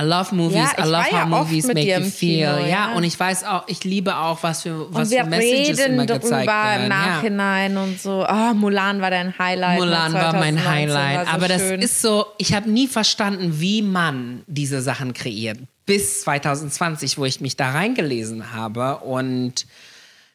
[0.01, 0.57] I love movies.
[0.57, 2.47] Ja, I ich love ja how oft movies mit make dir you im feel.
[2.47, 2.67] Kino, ja.
[2.67, 2.93] ja.
[2.95, 5.93] und ich weiß auch, ich liebe auch, was für, was und wir für Messages reden
[5.93, 6.81] immer gezeigt im werden.
[6.83, 6.87] Ja.
[6.89, 8.25] Nachhinein und so.
[8.27, 9.79] Oh, Mulan war dein Highlight.
[9.79, 11.17] ne, Mulan war mein 2019, Highlight.
[11.17, 11.81] war so aber das schön.
[11.81, 15.59] ist so, ich habe nie verstanden, wie man diese Sachen kreiert.
[15.85, 19.65] Bis 2020, wo ich mich da reingelesen habe und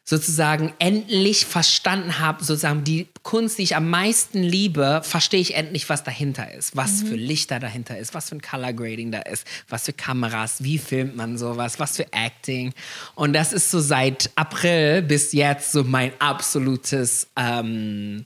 [0.09, 5.89] sozusagen endlich verstanden habe, sozusagen die Kunst, die ich am meisten liebe, verstehe ich endlich,
[5.89, 6.77] was dahinter ist.
[6.77, 10.63] Was für Lichter dahinter ist, was für ein Color Grading da ist, was für Kameras,
[10.63, 12.73] wie filmt man sowas, was für Acting.
[13.15, 18.25] Und das ist so seit April bis jetzt so mein absolutes ähm,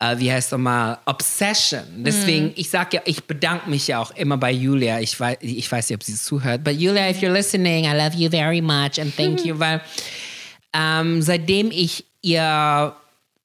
[0.00, 1.84] äh, wie heißt nochmal, Obsession.
[1.98, 4.98] Deswegen, ich sag ja, ich bedanke mich ja auch immer bei Julia.
[4.98, 6.64] Ich weiß, ich weiß nicht, ob sie zuhört.
[6.64, 9.80] But Julia, if you're listening, I love you very much and thank you, weil
[10.72, 12.94] ähm, seitdem ich ihr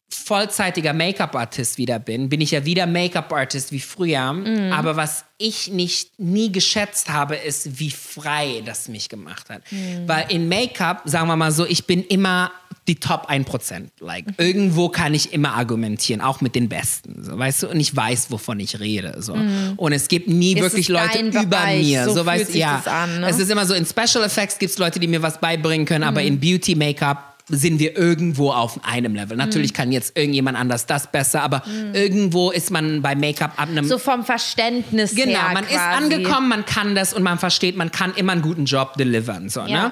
[0.09, 4.33] vollzeitiger Make-up-Artist wieder bin, bin ich ja wieder Make-up-Artist wie früher.
[4.33, 4.71] Mhm.
[4.71, 9.61] Aber was ich nicht nie geschätzt habe, ist, wie frei das mich gemacht hat.
[9.71, 10.07] Mhm.
[10.07, 12.51] Weil in Make-up, sagen wir mal so, ich bin immer
[12.87, 13.89] die Top 1%.
[13.99, 14.33] Like, Mhm.
[14.37, 17.23] irgendwo kann ich immer argumentieren, auch mit den Besten.
[17.23, 17.67] So, weißt du?
[17.69, 19.15] Und ich weiß, wovon ich rede.
[19.19, 19.33] So.
[19.77, 20.57] Und es gibt nie Mhm.
[20.57, 22.05] Es wirklich ist Leute über Bereich, mir.
[22.05, 22.81] so So, weißt, sich ja.
[22.85, 23.27] an, ne?
[23.29, 26.03] Es ist immer so, in Special Effects gibt es Leute, die mir was beibringen können,
[26.03, 29.37] aber in Beauty, Make-up sind wir irgendwo auf einem Level.
[29.37, 29.75] Natürlich Mhm.
[29.75, 31.61] kann jetzt irgendjemand anders das besser, aber
[31.93, 36.03] irgendwo ist man bei Make-up ab einem so vom Verständnis Genau, her man ist quasi.
[36.03, 39.49] angekommen, man kann das und man versteht, man kann immer einen guten Job delivern.
[39.49, 39.67] So, Ja.
[39.87, 39.91] ne?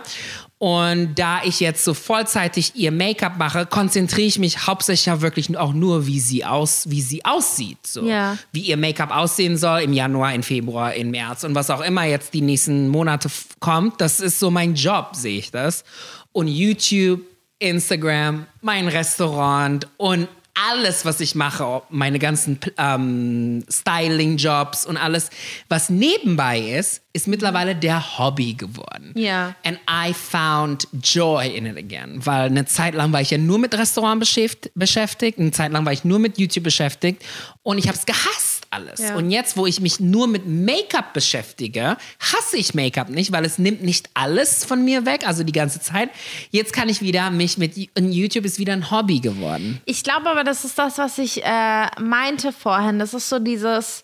[0.64, 5.57] Und da ich jetzt so vollzeitig ihr Make-up mache, konzentriere ich mich hauptsächlich ja wirklich
[5.57, 7.86] auch nur, wie sie, aus, wie sie aussieht.
[7.86, 8.05] So.
[8.05, 8.38] Ja.
[8.53, 12.05] Wie ihr Make-up aussehen soll im Januar, im Februar, im März und was auch immer
[12.05, 13.28] jetzt die nächsten Monate
[13.59, 13.99] kommt.
[13.99, 15.84] Das ist so mein Job, sehe ich das.
[16.32, 17.20] Und YouTube,
[17.59, 25.30] Instagram, mein Restaurant und alles, was ich mache, meine ganzen ähm, Styling-Jobs und alles,
[25.68, 29.14] was nebenbei ist, ist mittlerweile der Hobby geworden.
[29.16, 29.56] Ja.
[29.64, 32.26] And I found joy in it again.
[32.26, 35.86] Weil eine Zeit lang war ich ja nur mit Restaurant beschäft- beschäftigt, eine Zeit lang
[35.86, 37.24] war ich nur mit YouTube beschäftigt
[37.64, 39.00] und ich habe es gehasst alles.
[39.00, 39.16] Ja.
[39.16, 43.60] Und jetzt, wo ich mich nur mit Make-up beschäftige, hasse ich Make-up nicht, weil es
[43.60, 46.10] nimmt nicht alles von mir weg, also die ganze Zeit.
[46.52, 49.82] Jetzt kann ich wieder mich mit YouTube ist wieder ein Hobby geworden.
[49.86, 53.00] Ich glaube aber, das ist das, was ich äh, meinte vorhin.
[53.00, 54.04] Das ist so dieses.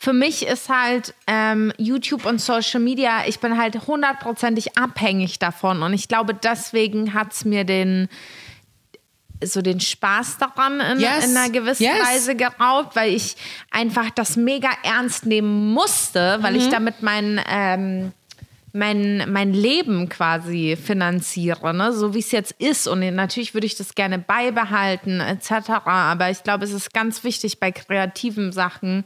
[0.00, 5.82] Für mich ist halt ähm, YouTube und Social Media, ich bin halt hundertprozentig abhängig davon.
[5.82, 8.08] Und ich glaube, deswegen hat es mir den
[9.44, 11.26] so den Spaß daran in, Yes.
[11.26, 12.06] in einer gewissen Yes.
[12.08, 13.36] Weise geraubt, weil ich
[13.70, 16.58] einfach das mega ernst nehmen musste, weil Mhm.
[16.58, 18.12] ich damit mein, ähm,
[18.72, 21.92] mein, mein Leben quasi finanziere, ne?
[21.92, 22.86] so wie es jetzt ist.
[22.86, 25.70] Und natürlich würde ich das gerne beibehalten, etc.
[25.84, 29.04] Aber ich glaube, es ist ganz wichtig bei kreativen Sachen,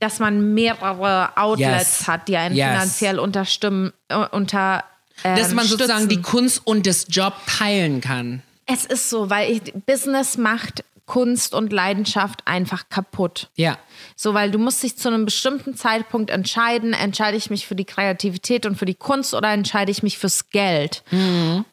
[0.00, 2.08] dass man mehrere Outlets Yes.
[2.08, 2.66] hat, die einen Yes.
[2.68, 4.84] finanziell unterstimmen, äh, unter.
[5.24, 6.08] Dass man ähm, sozusagen stützen.
[6.10, 8.42] die Kunst und das Job teilen kann.
[8.70, 13.48] Es ist so, weil ich, Business macht Kunst und Leidenschaft einfach kaputt.
[13.56, 13.78] Ja.
[14.14, 17.86] So, weil du musst dich zu einem bestimmten Zeitpunkt entscheiden, entscheide ich mich für die
[17.86, 21.02] Kreativität und für die Kunst oder entscheide ich mich fürs Geld.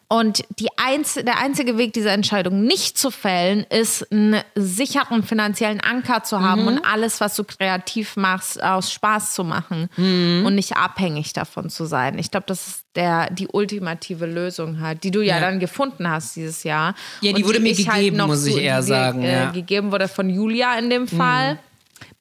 [0.08, 5.80] Und die einz der einzige Weg, diese Entscheidung nicht zu fällen, ist, einen sicheren finanziellen
[5.80, 10.78] Anker zu haben und alles, was du kreativ machst, aus Spaß zu machen und nicht
[10.78, 12.18] abhängig davon zu sein.
[12.18, 15.40] Ich glaube, das ist der, die ultimative Lösung halt, die du ja, Ja.
[15.40, 16.94] dann gefunden hast dieses Jahr.
[17.20, 19.32] Ja, die Und wurde mir ich halt gegeben, noch muss ich eher die, sagen, Äh,
[19.32, 19.50] ja.
[19.50, 21.58] Gegeben wurde von Julia in dem Fall.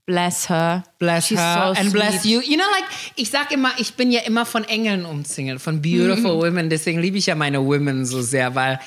[0.06, 0.84] Bless her.
[1.00, 2.26] Bless She's her so and bless sweet.
[2.32, 2.40] you.
[2.42, 6.36] You know, like, ich sag immer, ich bin ja immer von Engeln umzingelt, von beautiful
[6.36, 6.42] Mhm.
[6.56, 6.70] women.
[6.70, 8.80] Deswegen liebe ich ja meine Women so sehr, weil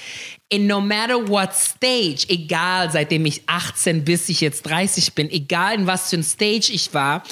[0.48, 5.74] in no matter what stage, egal seitdem ich 18 bis ich jetzt 30 bin, egal
[5.74, 7.24] in was für ein Stage ich war,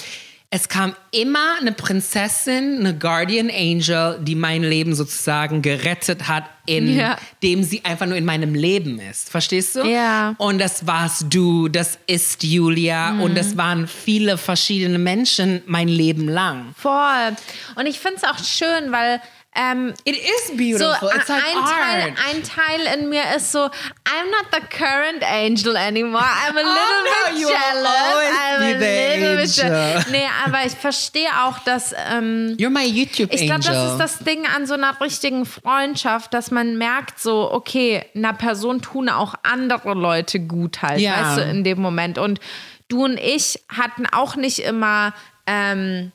[0.51, 6.97] es kam immer eine Prinzessin, eine Guardian Angel, die mein Leben sozusagen gerettet hat, indem
[6.99, 7.19] Ja.
[7.65, 9.29] sie einfach nur in meinem Leben ist.
[9.29, 9.85] Verstehst du?
[9.85, 10.35] Ja.
[10.39, 13.35] Und das warst du, das ist Julia und Mhm.
[13.35, 16.75] das waren viele verschiedene Menschen mein Leben lang.
[16.77, 17.37] Voll.
[17.75, 19.21] Und ich finde es auch schön, weil
[19.57, 21.09] ähm, It is so beautiful.
[21.15, 22.19] It's like ein, Teil, art.
[22.31, 26.23] ein Teil in mir ist so, I'm not the current angel anymore.
[26.23, 28.31] I'm a little Oh, no, bit will jealous.
[28.39, 30.11] I'm a little bit jealous.
[30.11, 34.19] Nee, aber ich verstehe auch, dass ähm, You're my YouTube Ich glaube, das ist das
[34.21, 39.35] Ding an so einer richtigen Freundschaft, dass man merkt, so, okay, einer Person tun auch
[39.43, 41.13] andere Leute gut halt, Ja.
[41.37, 42.19] weißt du, in dem Moment.
[42.19, 42.41] Und
[42.89, 45.13] du und ich hatten auch nicht immer
[45.47, 46.13] ähm,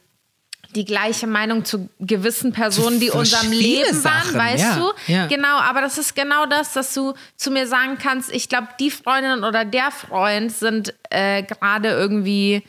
[0.76, 4.92] die gleiche Meinung zu gewissen Personen, die unserem Leben waren, Sachen, weißt ja, du?
[5.12, 5.28] ja.
[5.28, 8.92] Genau, aber das ist genau das, dass du zu mir sagen kannst, ich glaube, die
[8.92, 12.64] Freundin oder der Freund sind äh, gerade irgendwie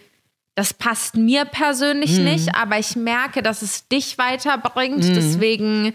[0.55, 2.25] das passt mir persönlich Mhm.
[2.25, 5.03] nicht, aber ich merke, dass es dich weiterbringt.
[5.03, 5.15] Mhm.
[5.15, 5.95] Deswegen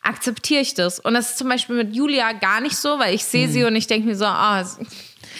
[0.00, 1.00] akzeptiere ich das.
[1.00, 3.66] Und das ist zum Beispiel mit Julia gar nicht so, weil ich sehe sie Mhm.
[3.66, 4.78] und ich denke mir so, ah, s-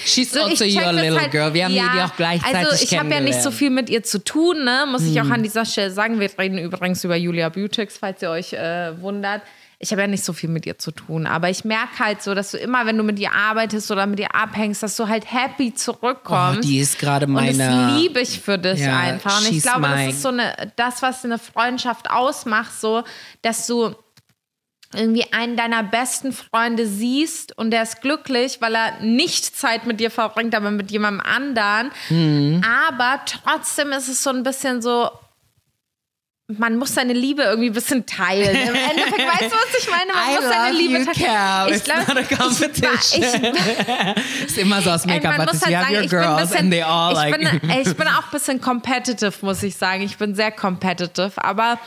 [0.05, 1.55] She's so, also your das little halt- girl.
[1.55, 4.03] Wir haben ja, die auch gleichzeitig Also ich habe ja nicht so viel mit ihr
[4.03, 4.85] zu tun, ne?
[4.91, 6.21] muss ich auch an dieser Stelle sagen.
[6.21, 9.43] Wir reden übrigens über Julia Beautix, falls ihr euch äh, wundert.
[9.79, 12.35] Ich habe ja nicht so viel mit ihr zu tun, aber ich merke halt so,
[12.35, 15.31] dass du immer, wenn du mit ihr arbeitest oder mit ihr abhängst, dass du halt
[15.31, 16.61] happy zurückkommst.
[16.61, 19.39] Oh, die ist gerade meine- Und das liebe ich für dich Ja, einfach.
[19.39, 20.09] Und ich glaube, das mine.
[20.09, 23.05] ist so eine, das, was eine Freundschaft ausmacht, so,
[23.43, 23.95] dass du
[24.95, 30.01] irgendwie einen deiner besten Freunde siehst und der ist glücklich, weil er nicht Zeit mit
[30.01, 31.91] dir verbringt, aber mit jemandem anderen.
[32.09, 32.63] Mhm.
[32.89, 35.11] Aber trotzdem ist es so ein bisschen so,
[36.49, 38.55] man muss seine Liebe irgendwie ein bisschen teilen.
[38.55, 40.13] Im Endeffekt, weißt du, was ich meine?
[40.13, 41.69] Man I muss seine Liebe teilen.
[41.71, 42.29] Ich It's glaub, not a ich-
[44.47, 45.67] ist immer so Ey, Make-up Artists.
[45.67, 47.37] halt sagen, your girls bisschen, and they all ich, like.
[47.61, 50.03] bin, ich bin auch ein bisschen competitive, muss ich sagen.
[50.03, 51.33] Ich bin sehr competitive.
[51.39, 51.81] Aber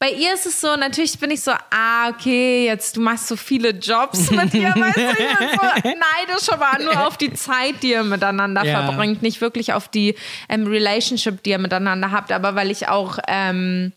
[0.00, 3.36] bei ihr ist es so, natürlich bin ich so, ah, okay, jetzt du machst so
[3.36, 5.88] viele Jobs mit ihr, weißt du, ich bin so
[6.28, 8.86] neidisch, aber nur auf die Zeit, die ihr miteinander Ja.
[8.86, 10.14] verbringt, nicht wirklich auf die
[10.48, 13.92] ähm, Relationship, die ihr miteinander habt, aber weil ich auch ähm,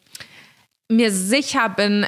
[0.89, 2.05] mir sicher bin,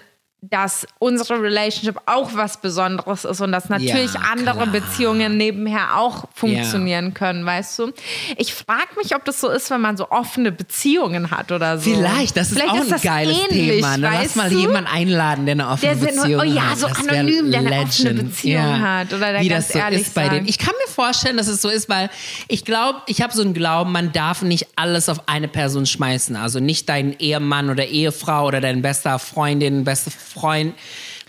[0.50, 4.66] dass unsere Relationship auch was Besonderes ist und dass natürlich Ja, andere.
[4.68, 7.92] Beziehungen nebenher auch funktionieren können, weißt du?
[8.38, 11.94] Ich frage mich, ob das so ist, wenn man so offene Beziehungen hat oder so.
[11.94, 13.98] Vielleicht, das ist Vielleicht auch ein das geiles ähnlich, Thema.
[13.98, 14.10] Ne?
[14.12, 16.78] Lass mal jemanden einladen, der eine offene Der Beziehung oh ja, hat.
[16.80, 18.30] so Das anonym, der eine offene legend.
[18.32, 20.48] Beziehung hat oder der Wie ganz das so ehrlich ist bei denen.
[20.48, 22.10] Ich kann mir vorstellen, dass es so ist, weil
[22.48, 26.36] ich glaube, ich habe so einen Glauben, man darf nicht alles auf eine Person schmeißen.
[26.36, 30.76] Also nicht deinen Ehemann oder Ehefrau oder dein bester Freundin, beste Freund.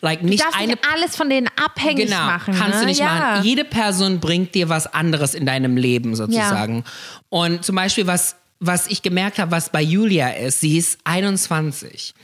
[0.03, 2.55] Like Du nicht darfst eine nicht alles von denen abhängig Genau, machen.
[2.55, 2.81] kannst ne?
[2.81, 3.07] du nicht ja.
[3.07, 3.45] machen.
[3.45, 6.85] Jede Person bringt dir was anderes in deinem Leben sozusagen.
[7.31, 12.15] Und zum Beispiel, was, was ich gemerkt habe, was bei Julia ist, sie ist 21.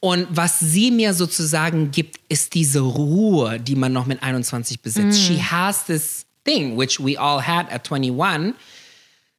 [0.00, 5.20] Und was sie mir sozusagen gibt, ist diese Ruhe, die man noch mit 21 besitzt.
[5.20, 8.54] She has this thing, which we all had at 21.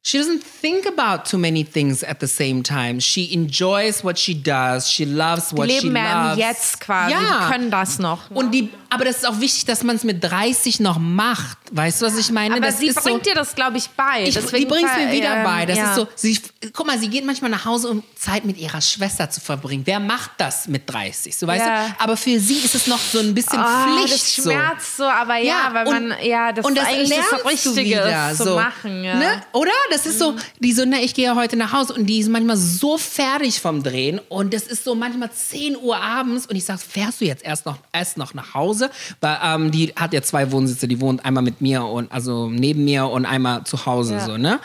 [0.07, 2.99] She doesn't think about too many things at the same time.
[2.99, 4.87] She enjoys what she does.
[4.87, 6.33] She loves Die what she leben mehr loves.
[6.33, 7.11] im Jetzt quasi.
[7.11, 7.19] Ja.
[7.47, 8.29] Die können das noch.
[8.29, 8.37] ne?
[8.37, 11.57] Und die, aber das ist auch wichtig, dass man es mit 30 noch macht.
[11.71, 12.55] Weißt du, was ich meine?
[12.55, 14.23] Aber das sie bringt so, dir das, glaube ich, bei.
[14.23, 15.65] ich, die Deswegen bringt es mir wieder ähm, bei.
[15.65, 15.89] Das ja.
[15.89, 16.39] ist so, sie,
[16.73, 19.83] guck mal, sie geht manchmal nach Hause, um Zeit mit ihrer Schwester zu verbringen.
[19.85, 21.35] Wer macht das mit 30?
[21.35, 21.87] So, weißt Ja.
[21.87, 21.93] du?
[21.99, 24.13] Aber für sie ist es noch so ein bisschen Ah, Pflicht.
[24.13, 24.41] das so.
[24.43, 28.31] schmerzt so, aber ja, weil und- man, ja, das und ist eigentlich das Richtige wieder,
[28.31, 29.03] ist, zu so, machen.
[29.03, 29.15] Ja.
[29.15, 29.41] Ne?
[29.53, 29.71] Oder?
[29.91, 32.29] Das ist so, die so, ne, ich gehe ja heute nach Hause und die ist
[32.29, 36.65] manchmal so fertig vom Drehen und das ist so manchmal 10 Uhr abends und ich
[36.65, 38.74] sag, fährst du jetzt erst noch, erst noch nach Hause?
[39.21, 42.83] Weil ähm, die hat ja zwei Wohnsitze, die wohnt einmal mit mir und also neben
[42.85, 44.25] mir und einmal zu Hause, Ja.
[44.25, 44.59] so, ne?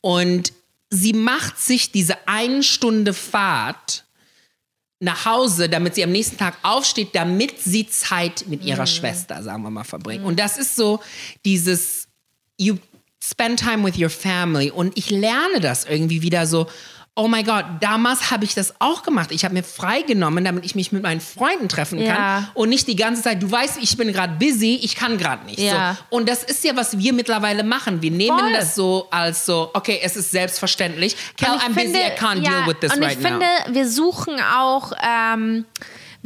[0.00, 0.52] Und
[0.90, 4.04] sie macht sich diese eine Stunde Fahrt
[5.00, 8.86] nach Hause, damit sie am nächsten Tag aufsteht, damit sie Zeit mit ihrer Mhm.
[8.86, 10.24] Schwester, sagen wir mal, verbringt.
[10.24, 11.00] Und das ist so
[11.44, 12.08] dieses,
[12.56, 12.76] you
[13.22, 14.70] spend time with your family.
[14.70, 16.66] Und ich lerne das irgendwie wieder so,
[17.18, 19.32] oh mein Gott, damals habe ich das auch gemacht.
[19.32, 22.06] Ich habe mir freigenommen, damit ich mich mit meinen Freunden treffen kann.
[22.06, 22.48] Ja.
[22.52, 25.58] Und nicht die ganze Zeit, du weißt, ich bin gerade busy, ich kann gerade nicht.
[25.58, 25.96] Ja.
[26.10, 26.16] So.
[26.16, 28.02] Und das ist ja, was wir mittlerweile machen.
[28.02, 28.52] Wir nehmen Voll.
[28.52, 31.16] das so als so, okay, es ist selbstverständlich.
[31.38, 33.74] Kel, Und I'm busy, I can't ja, deal with this und right ich finde, now.
[33.74, 35.64] wir suchen auch, ähm,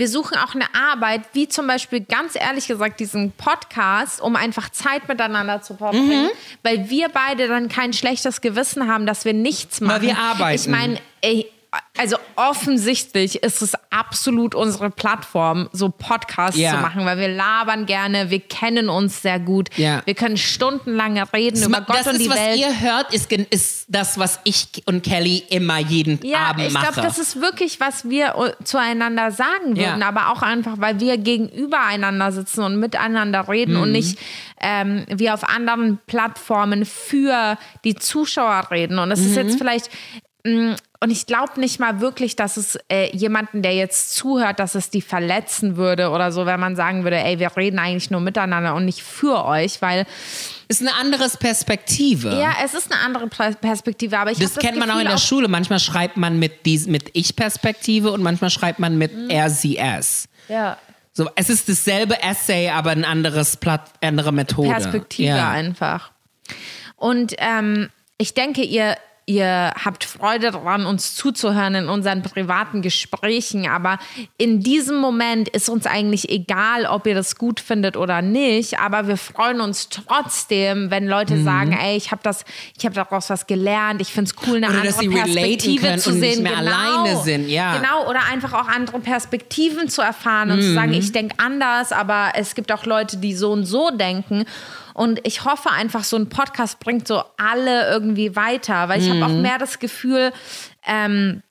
[0.01, 4.69] wir suchen auch eine Arbeit, wie zum Beispiel ganz ehrlich gesagt diesen Podcast, um einfach
[4.71, 6.31] Zeit miteinander zu verbringen, Mhm.
[6.65, 10.01] weil wir beide dann kein schlechtes Gewissen haben, dass wir nichts machen.
[10.03, 10.61] Weil wir arbeiten.
[10.61, 10.99] Ich meine,
[11.99, 16.73] also offensichtlich ist es absolut unsere Plattform, so Podcasts Ja.
[16.73, 20.03] zu machen, weil wir labern gerne, wir kennen uns sehr gut, Ja.
[20.05, 22.59] wir können stundenlang reden über Gott das und ist, die was Welt.
[22.59, 26.93] ihr hört, ist, ist das, was ich und Kelly immer jeden Ja, Abend ich mache.
[26.93, 31.19] glaube, das ist wirklich, was wir äh, zueinander sagen würden, aber auch einfach, weil wir
[31.19, 33.83] gegenüber einander sitzen und miteinander reden Mhm.
[33.83, 34.19] und nicht
[34.63, 38.99] ähm, wir auf anderen Plattformen für die Zuschauer reden.
[38.99, 39.35] Und ist Mhm.
[39.35, 39.89] jetzt vielleicht
[40.45, 44.89] und ich glaube nicht mal wirklich, dass es äh, jemanden, der jetzt zuhört, dass es
[44.91, 48.75] die verletzen würde oder so, wenn man sagen würde, ey, wir reden eigentlich nur miteinander
[48.75, 50.07] und nicht für euch, weil
[50.69, 52.31] ist eine andere Perspektive.
[52.41, 55.01] ja, es ist eine andere Pers- Perspektive, aber ich Das das kennt man auch in
[55.01, 55.49] Gefühl, der Schule.
[55.49, 59.31] Manchmal schreibt man mit, dies, mit Ich-Perspektive und manchmal schreibt man mit Mhm.
[59.31, 60.29] er, sie, es.
[60.49, 60.79] Ja.
[61.13, 64.71] So, es ist dasselbe Essay, aber ein anderes Platt, andere Methode.
[64.71, 65.51] Perspektive Ja.
[65.51, 66.13] einfach.
[66.97, 68.97] Und ähm, ich denke, ihr,
[69.31, 73.99] ihr habt Freude daran, uns zuzuhören in unseren privaten Gesprächen, aber
[74.39, 79.07] in diesem Moment ist uns eigentlich egal, ob ihr das gut findet oder nicht, aber
[79.07, 81.45] wir freuen uns trotzdem, wenn Leute Mhm.
[81.45, 82.45] sagen, ey, ich habe das,
[82.77, 85.97] ich habe daraus was gelernt, ich finde es cool, eine Oder andere dass sie Perspektive
[85.97, 86.43] zu und nicht sehen.
[86.43, 87.77] mehr alleine sind, ja.
[87.77, 90.75] Genau, oder einfach auch andere Perspektiven zu erfahren und zu Mhm.
[90.75, 94.45] sagen, ich denke anders, aber es gibt auch Leute, die so und so denken.
[95.01, 99.17] Und ich hoffe einfach, so ein Podcast bringt so alle irgendwie weiter, weil ich habe
[99.21, 99.23] Mhm.
[99.23, 100.31] auch mehr das Gefühl,
[100.87, 101.43] ähm,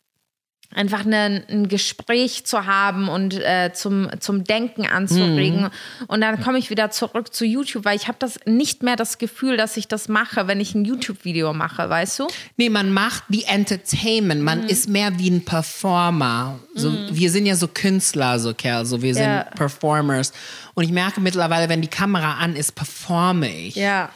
[0.74, 5.62] einfach eine, ein Gespräch zu haben und äh, zum, zum Denken anzuregen.
[5.64, 6.06] Mhm.
[6.08, 9.18] Und dann komme ich wieder zurück zu YouTube, weil ich habe das nicht mehr das
[9.18, 12.28] Gefühl, dass ich das mache, wenn ich ein YouTube-Video mache, weißt du?
[12.58, 14.42] Nee, man macht die Entertainment.
[14.44, 14.68] Man Mhm.
[14.68, 16.60] ist mehr wie ein Performer.
[16.76, 18.86] So, Wir sind ja so Künstler, so Kerl.
[18.86, 19.44] So, wir sind Ja.
[19.56, 20.32] Performers.
[20.76, 23.76] Und ich merke mittlerweile, wenn die Kamera an ist, performe ich.
[23.76, 24.10] Ja.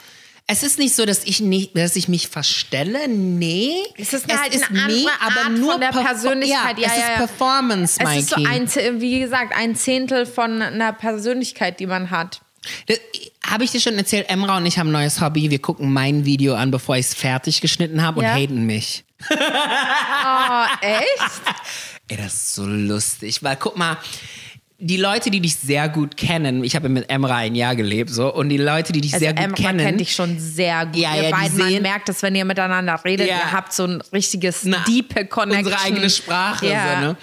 [0.46, 3.08] Es ist nicht so, dass ich, nicht, dass ich mich verstelle.
[3.08, 3.72] Nee.
[3.96, 6.78] Es ist halt eine andere Art von der Persönlichkeit.
[6.78, 7.16] Ja, Ja, es ja, ist.
[7.16, 8.18] Performance, Es Mikey.
[8.20, 12.42] ist so ein, wie gesagt, ein Zehntel von einer Persönlichkeit, die man hat.
[13.46, 15.50] Habe ich dir schon erzählt, Emra und ich haben ein neues Hobby.
[15.50, 19.04] Wir gucken mein Video an, bevor ich es fertig geschnitten habe und haten mich.
[19.30, 21.32] Oh, echt?
[22.08, 23.96] Ey, das ist so lustig, weil guck mal,
[24.86, 28.32] die Leute, die dich sehr gut kennen, ich habe mit Emra ein Jahr gelebt, so,
[28.32, 30.96] und die Leute, die dich Also sehr gut Emma kennen, kennt dich schon sehr gut.
[30.96, 33.36] Ja, ihr ja, beiden, man merkt es, wenn ihr miteinander redet, Ja.
[33.36, 35.64] ihr habt so ein richtiges Na, deepe Connection.
[35.72, 36.68] unsere eigene Sprache.
[36.68, 37.00] Ja.
[37.00, 37.16] So, ne?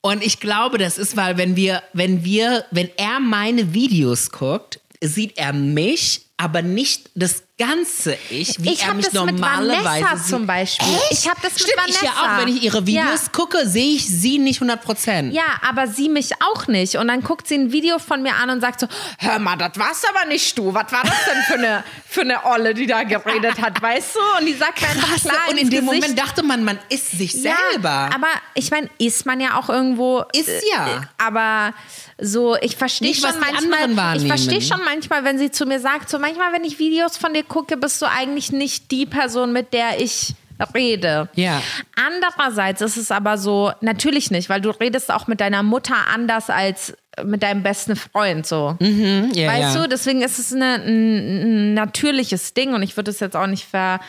[0.00, 4.80] Und ich glaube, das ist, weil wenn wir, wenn wir, wenn er meine Videos guckt,
[5.02, 9.84] sieht er mich, aber nicht das ganze Ich, wie Ich er mich das mit normalerweise
[10.04, 10.86] Vanessa zum Beispiel.
[11.10, 11.12] Echt?
[11.24, 12.34] Ich hab das mit Stimmt, ich ja Vanessa.
[12.36, 13.32] auch, wenn ich ihre Videos Ja.
[13.32, 15.32] gucke, sehe ich sie nicht 100 Prozent.
[15.34, 16.96] Ja, aber sie mich auch nicht.
[16.96, 18.86] Und dann guckt sie ein Video von mir an und sagt so,
[19.18, 20.72] hör mal, das war's aber nicht du.
[20.74, 24.20] Was war das denn für eine, für eine Olle, die da geredet hat, weißt du?
[24.40, 26.78] Und die sagt mir einfach Krass, klar und in dem Gesicht, Moment dachte man, man
[26.88, 27.52] ist sich selber.
[27.84, 30.24] Ja, aber ich meine, ist man ja auch irgendwo.
[30.32, 30.86] Ist ja.
[30.86, 31.74] äh, Aber
[32.20, 34.16] so, ich verstehe schon manchmal.
[34.16, 37.32] Ich verstehe schon manchmal, wenn sie zu mir sagt, so manchmal, wenn ich Videos von
[37.34, 40.34] dir gucke, bist du eigentlich nicht die Person, mit der ich
[40.74, 41.28] rede.
[41.34, 41.60] Ja.
[41.96, 46.50] Andererseits ist es aber so, natürlich nicht, weil du redest auch mit deiner Mutter anders
[46.50, 48.76] als mit deinem besten Freund so.
[48.80, 49.82] ja, Weißt ja.
[49.82, 53.46] du, deswegen ist es eine, ein, ein natürliches Ding und ich würde es jetzt auch
[53.48, 54.00] nicht ver,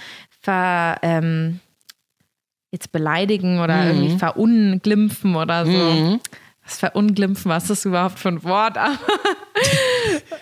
[0.41, 1.59] ver ähm,
[2.71, 3.87] jetzt beleidigen oder Mhm.
[3.89, 6.19] irgendwie verunglimpfen oder so.
[6.65, 8.77] Was verunglimpfen, was ist das überhaupt für ein Wort?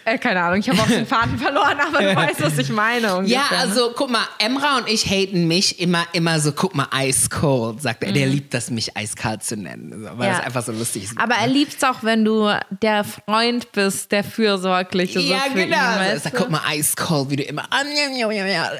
[0.06, 3.18] Äh, keine Ahnung, ich habe auch den Faden verloren, aber du weißt, was ich meine.
[3.18, 3.58] Ungefähr, Ja, ne?
[3.62, 7.82] also guck mal, Emra und ich haten mich immer, immer so, guck mal, ice cold,
[7.82, 8.12] sagt er.
[8.12, 10.22] Der liebt das, mich eiskalt zu nennen, weil Mhm.
[10.24, 10.38] Ja.
[10.38, 11.18] das einfach so lustig ist.
[11.20, 12.50] Aber er liebt es auch, wenn du
[12.82, 15.76] der Freund bist, der Fürsorgliche so ja, für genau.
[15.76, 16.02] ihn.
[16.02, 17.68] Er sagt, guck mal, ice cold, wie du immer.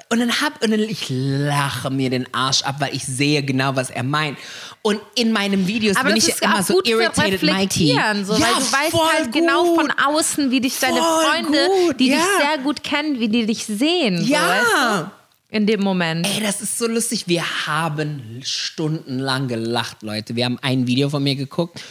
[0.10, 3.76] Und dann hab, und dann ich lache mir den Arsch ab, weil ich sehe genau,
[3.76, 4.40] was er meint.
[4.84, 7.90] Und in meinen Videos Aber bin ich ja immer so irritated, Mikey.
[8.24, 9.76] so, ja, weil du weißt halt genau gut.
[9.82, 12.16] von außen, wie dich deine Voll Freunde, gut, die ja.
[12.16, 14.18] dich sehr gut kennen, wie die dich sehen.
[14.26, 14.40] So, Ja.
[14.48, 14.66] weißt
[15.06, 15.12] du?
[15.56, 16.26] In dem Moment.
[16.26, 17.26] Ey, das ist so lustig.
[17.28, 20.36] Wir haben stundenlang gelacht, Leute.
[20.36, 21.82] Wir haben ein Video von mir geguckt,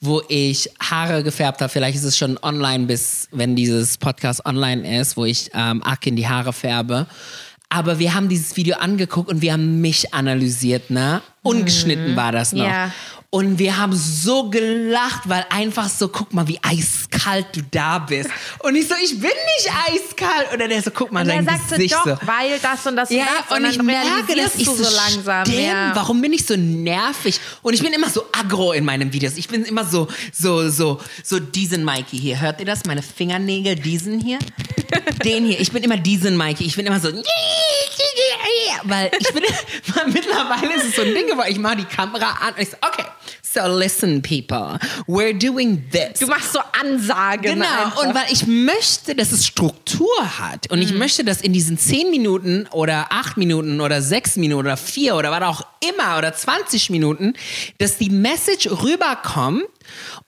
[0.00, 1.70] wo ich Haare gefärbt habe.
[1.72, 6.06] Vielleicht ist es schon online, bis wenn dieses Podcast online ist, wo ich ähm, Ack
[6.06, 7.06] in die Haare färbe.
[7.68, 11.20] Aber wir haben dieses Video angeguckt und wir haben mich analysiert, ne?
[11.42, 12.66] Ungeschnitten war das noch.
[12.66, 12.92] Ja.
[13.36, 18.30] Und wir haben so gelacht, weil einfach so, guck mal, wie eiskalt du da bist.
[18.60, 20.54] Und ich so, ich bin nicht eiskalt.
[20.54, 22.16] Und dann der so, guck mal, Und dein sagt so, Gesicht doch, so.
[22.26, 25.44] weil das und das Ja, das, und, ich merke, dass ich so, so langsam.
[25.44, 25.94] Stimmt, Ja.
[25.94, 27.38] warum bin ich so nervig?
[27.60, 29.36] Und ich bin immer so aggro in meinen Videos.
[29.36, 32.40] Ich bin immer so, so, so, so diesen Mikey hier.
[32.40, 32.86] Hört ihr das?
[32.86, 34.38] Meine Fingernägel, diesen hier?
[35.22, 35.60] Den hier.
[35.60, 36.64] Ich bin immer diesen Mikey.
[36.64, 37.10] Ich bin immer so,
[38.84, 39.42] weil ich bin,
[39.94, 41.48] weil mittlerweile ist es so ein Ding geworden.
[41.50, 43.04] Ich mache die Kamera an und ich so, okay,
[43.56, 46.20] so listen people, we're doing this.
[46.20, 47.42] Du machst so Ansagen.
[47.42, 48.02] Genau, einfach.
[48.04, 50.70] und weil ich möchte, dass es Struktur hat.
[50.70, 50.98] Und ich Mhm.
[50.98, 55.30] möchte, dass in diesen 10 Minuten oder 8 Minuten oder 6 Minuten oder 4 oder
[55.30, 57.34] was auch immer oder 20 Minuten,
[57.78, 59.64] dass die Message rüberkommt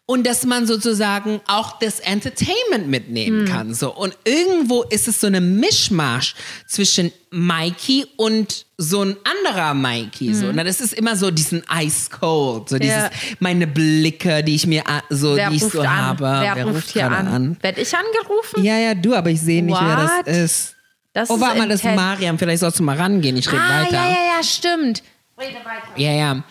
[0.07, 2.91] und dass man sozusagen auch das Entertainment Mhm.
[2.91, 3.75] mitnehmen kann.
[3.75, 3.95] So.
[3.95, 6.35] Und irgendwo ist es so eine Mischmasch
[6.67, 10.33] zwischen Mikey und so ein anderer Mikey.
[10.35, 10.47] So.
[10.47, 13.03] Und das ist immer so diesen Ice Cold, so dieses, Mhm.
[13.03, 13.11] Ja.
[13.41, 15.89] meine Blicke, die ich mir a- so, Wer die ich ruft so an?
[15.97, 16.41] habe.
[16.55, 17.57] Wer, ruft hier gerade an?
[17.61, 18.65] Werd ich angerufen?
[18.65, 20.75] Ja, ja, du, aber ich sehe nicht, wer das ist.
[21.13, 22.39] Das oh, warte mal, das ist Mariam.
[22.39, 23.37] Vielleicht sollst du mal rangehen.
[23.37, 23.93] Ich rede Ah, weiter.
[23.95, 25.03] ja, ja, ja, stimmt.
[25.39, 25.97] Rede weiter.
[25.97, 26.43] Ja, ja.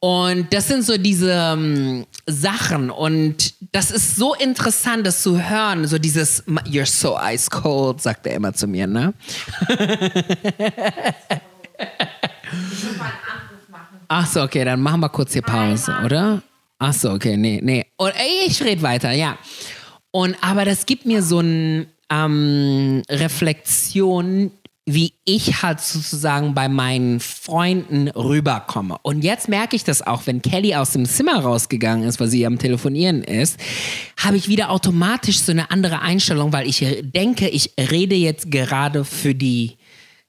[0.00, 2.90] Und das sind so diese ähm, Sachen.
[2.90, 5.86] Und das ist so interessant, das zu hören.
[5.86, 9.12] So dieses, you're so ice cold, sagt er immer zu mir, ne?
[14.08, 16.42] Ach so, okay, dann machen wir kurz hier Pause, oder?
[16.78, 17.86] Ach so, okay, nee, nee.
[17.96, 19.36] Und ey, ich rede weiter, ja.
[20.10, 24.50] Und aber das gibt mir so eine ähm, Reflexion,
[24.84, 28.98] wie ich halt sozusagen bei meinen Freunden rüberkomme.
[29.02, 32.44] Und jetzt merke ich das auch, wenn Kelly aus dem Zimmer rausgegangen ist, weil sie
[32.44, 33.60] am Telefonieren ist,
[34.16, 39.04] habe ich wieder automatisch so eine andere Einstellung, weil ich denke, ich rede jetzt gerade
[39.04, 39.76] für die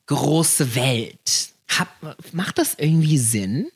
[0.05, 1.49] große Welt.
[1.79, 1.87] Hab,
[2.31, 3.67] macht das irgendwie Sinn?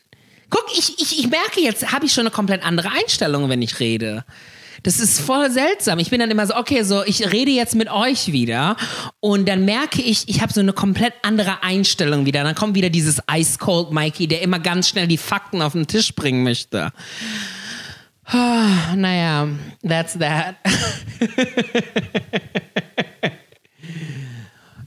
[0.51, 3.79] Guck, ich, ich, ich merke jetzt, habe ich schon eine komplett andere Einstellung, wenn ich
[3.79, 4.25] rede.
[4.83, 5.99] Das ist voll seltsam.
[5.99, 8.77] Ich bin dann immer so, okay, so ich rede jetzt mit euch wieder
[9.19, 12.43] und dann merke ich, ich habe so eine komplett andere Einstellung wieder.
[12.43, 15.87] Dann kommt wieder dieses Ice Cold Mikey, der immer ganz schnell die Fakten auf den
[15.87, 16.91] Tisch bringen möchte.
[18.25, 19.47] Ah, naja,
[19.87, 20.55] that's that.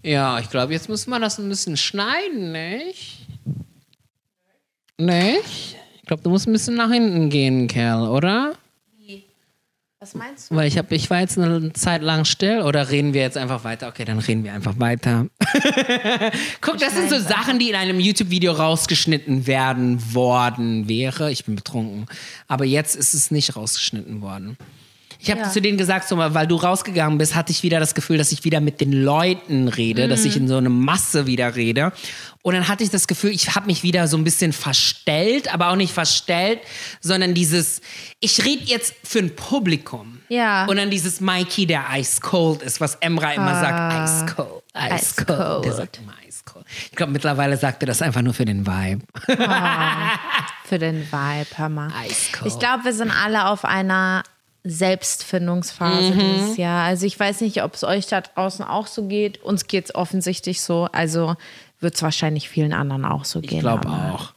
[0.02, 3.26] ja, ich glaube, jetzt muss man das ein bisschen schneiden, nicht?
[4.98, 5.76] Nicht?
[5.96, 8.52] Ich glaube, du musst ein bisschen nach hinten gehen, Kerl, oder?
[10.02, 10.56] Was meinst du?
[10.56, 13.64] Weil ich habe, ich war jetzt eine Zeit lang still oder reden wir jetzt einfach
[13.64, 13.88] weiter?
[13.88, 15.26] Okay, dann reden wir einfach weiter.
[16.62, 21.30] Guck, das sind so Sachen, die in einem YouTube-Video rausgeschnitten werden worden wäre.
[21.30, 22.06] Ich bin betrunken.
[22.48, 24.56] Aber jetzt ist es nicht rausgeschnitten worden.
[25.22, 25.50] Ich habe Ja.
[25.50, 28.32] zu denen gesagt, so mal, weil du rausgegangen bist, hatte ich wieder das Gefühl, dass
[28.32, 31.92] ich wieder mit den Leuten rede, dass ich in so eine Masse wieder rede.
[32.42, 35.68] Und dann hatte ich das Gefühl, ich habe mich wieder so ein bisschen verstellt, aber
[35.68, 36.60] auch nicht verstellt,
[37.00, 37.82] sondern dieses,
[38.20, 40.20] ich rede jetzt für ein Publikum.
[40.30, 40.64] Ja.
[40.64, 44.94] Und dann dieses Mikey, der ice cold ist, was Emra immer sagt, ice cold, ice,
[44.94, 45.28] Ice cold.
[45.28, 45.76] Der cold.
[45.76, 46.64] sagt immer ice cold.
[46.90, 49.02] Ich glaube, mittlerweile sagt er das einfach nur für den Vibe.
[50.64, 51.90] Für den Vibe, mal.
[52.08, 52.52] Ice cold.
[52.52, 54.22] Ich glaube, wir sind alle auf einer
[54.64, 56.18] Selbstfindungsphase Mhm.
[56.18, 56.84] dieses Jahr.
[56.84, 59.42] Also ich weiß nicht, ob es euch da draußen auch so geht.
[59.42, 60.88] Uns geht es offensichtlich so.
[60.92, 61.36] Also
[61.80, 63.54] wird es wahrscheinlich vielen anderen auch so gehen.
[63.54, 64.32] Ich glaube auch.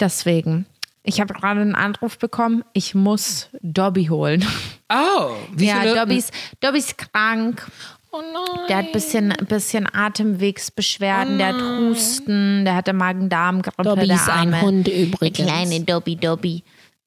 [0.00, 0.66] Deswegen.
[1.04, 2.64] Ich habe gerade einen Anruf bekommen.
[2.72, 4.44] Ich muss Dobby holen.
[4.88, 5.94] Oh, wie ja, viele?
[5.96, 7.66] Dobby ist, Dobby ist krank.
[8.12, 8.66] Oh nein.
[8.68, 13.82] Der hat ein bisschen, bisschen Atemwegsbeschwerden, der hat Husten, der hatte Magen-Darm-Grippe.
[13.82, 14.60] Dobby der ist ein.
[14.60, 15.38] Hund Der übrigens.
[15.38, 16.62] kleine Dobby Dobby.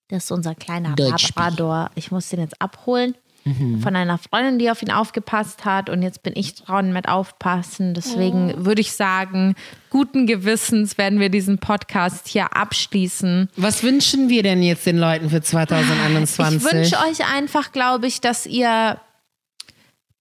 [0.10, 0.96] Das ist unser kleiner.
[0.98, 1.90] Labrador.
[1.96, 3.16] Ich muss den jetzt abholen
[3.48, 3.80] Mhm.
[3.82, 5.92] von einer Freundin, die auf ihn aufgepasst hat.
[5.92, 7.94] Und jetzt bin ich dran mit aufpassen.
[7.94, 8.66] Deswegen Oh.
[8.66, 9.54] würde ich sagen,
[9.92, 13.50] guten Gewissens werden wir diesen Podcast hier abschließen.
[13.56, 16.66] Was wünschen wir denn jetzt den Leuten für 2021?
[16.68, 19.00] Ich wünsche euch einfach, glaube ich, dass ihr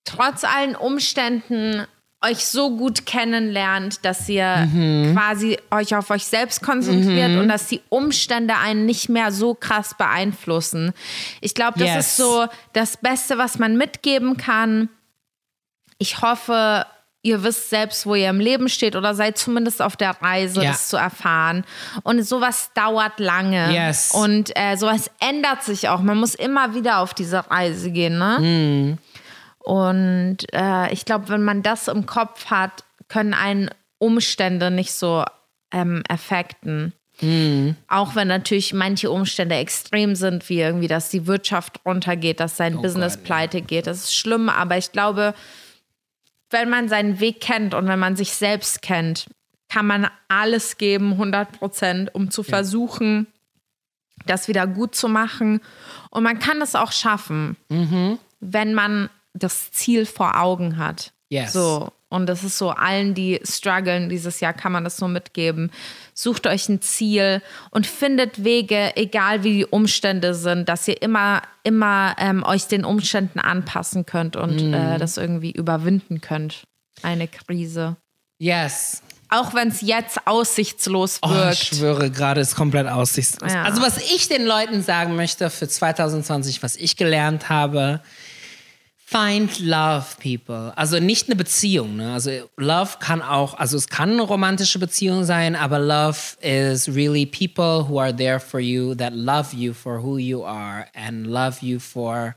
[0.05, 1.87] trotz allen Umständen
[2.25, 5.15] euch so gut kennenlernt, dass ihr Mhm.
[5.15, 9.95] quasi euch auf euch selbst konzentriert und dass die Umstände einen nicht mehr so krass
[9.97, 10.93] beeinflussen.
[11.41, 12.07] Ich glaube, das Yes.
[12.07, 14.89] ist so das Beste, was man mitgeben kann.
[15.99, 16.87] Ich hoffe,
[17.23, 20.73] ihr wisst selbst, wo ihr im Leben steht oder seid zumindest auf der Reise, Ja.
[20.73, 21.65] das zu erfahren.
[22.03, 23.73] Und sowas dauert lange.
[23.73, 24.11] Yes.
[24.13, 26.01] Und äh, sowas ändert sich auch.
[26.01, 28.19] Man muss immer wieder auf diese Reise gehen.
[28.19, 28.39] Ne?
[28.41, 28.99] Mhm.
[29.65, 35.25] Und äh, ich glaube, wenn man das im Kopf hat, können einen Umstände nicht so
[35.73, 36.93] ähm, affekten.
[37.23, 37.75] Mhm.
[37.89, 42.83] Auch wenn natürlich manche Umstände extrem sind, wie irgendwie, dass die Wirtschaft runtergeht, dass sein
[42.83, 43.35] Business Oh Gott, ja.
[43.35, 43.87] pleite geht.
[43.87, 45.33] Das ist schlimm, aber ich glaube,
[46.51, 49.29] wenn man seinen Weg kennt und wenn man sich selbst kennt,
[49.71, 53.27] kann man alles geben, 100 Prozent, um zu versuchen,
[54.27, 55.61] das wieder gut zu machen.
[56.11, 57.57] Und man kann es auch schaffen,
[58.41, 61.13] wenn man das Ziel vor Augen hat.
[61.29, 61.53] Yes.
[61.53, 61.91] So.
[62.09, 65.73] Und das ist so, allen, die strugglen dieses Jahr, kann man das nur mitgeben.
[66.13, 71.43] Sucht euch ein Ziel und findet Wege, egal wie die Umstände sind, dass ihr immer,
[71.65, 74.75] immer ähm, euch den Umständen anpassen könnt und Mhm.
[74.75, 76.63] äh, das irgendwie überwinden könnt.
[77.03, 77.97] Eine Krise.
[78.39, 79.03] yes.
[79.31, 81.57] Auch wenn es jetzt aussichtslos Oh, ich wirkt.
[81.59, 83.53] schwöre, gerade ist komplett aussichtslos.
[83.53, 83.65] Ja.
[83.65, 88.01] Also, was ich den Leuten sagen möchte für 2020, was ich gelernt habe,
[89.07, 90.73] find love, people.
[90.77, 91.97] Also nicht eine Beziehung.
[91.97, 92.13] Ne?
[92.13, 97.27] Also Love kann auch, also es kann eine romantische Beziehung sein, aber Love is really
[97.27, 101.59] people who are there for you, that love you for who you are and love
[101.61, 102.35] you for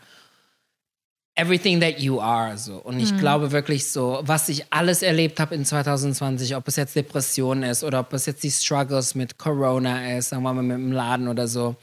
[1.35, 2.57] everything that you are.
[2.57, 2.77] So.
[2.77, 6.95] Und ich glaube wirklich so, was ich alles erlebt habe in 2020, ob es jetzt
[6.95, 10.77] Depression ist oder ob es jetzt die Struggles mit Corona ist, sagen wir mal mit
[10.77, 11.75] dem Laden oder so.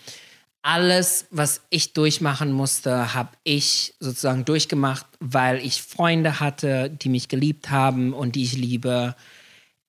[0.66, 7.28] Alles, was ich durchmachen musste, habe ich sozusagen durchgemacht, weil ich Freunde hatte, die mich
[7.28, 9.14] geliebt haben und die ich liebe.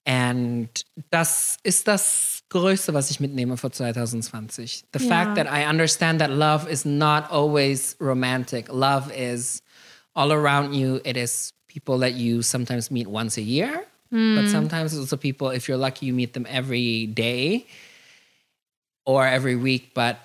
[0.06, 0.70] Und
[1.12, 4.84] das ist das Größte, was ich mitnehme für 2020.
[4.92, 8.68] The fact that I understand that love is not always romantic.
[8.68, 9.64] Love is
[10.14, 11.00] all around you.
[11.06, 15.52] It is people that you sometimes meet once a year, but sometimes it's also people,
[15.52, 17.66] if you're lucky, you meet them every day
[19.06, 19.94] or every week.
[19.94, 20.18] But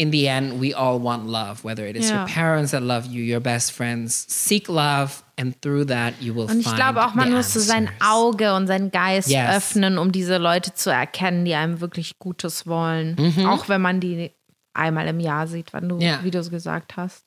[0.00, 2.20] in the end, we all want love, whether it is Ja.
[2.20, 4.24] your parents that love you, your best friends.
[4.28, 7.52] Seek love, and through that, you will Und ich find glaube auch, man the muss
[7.52, 7.90] so sein.
[8.00, 9.56] Auge und seinen Geist Yes.
[9.56, 13.16] öffnen, um diese Leute zu erkennen, die einem wirklich Gutes wollen.
[13.46, 14.30] Auch wenn man die
[14.72, 16.00] einmal im Jahr sieht, wann du, Mhm.
[16.00, 16.20] Ja.
[16.22, 17.24] wie du es gesagt hast.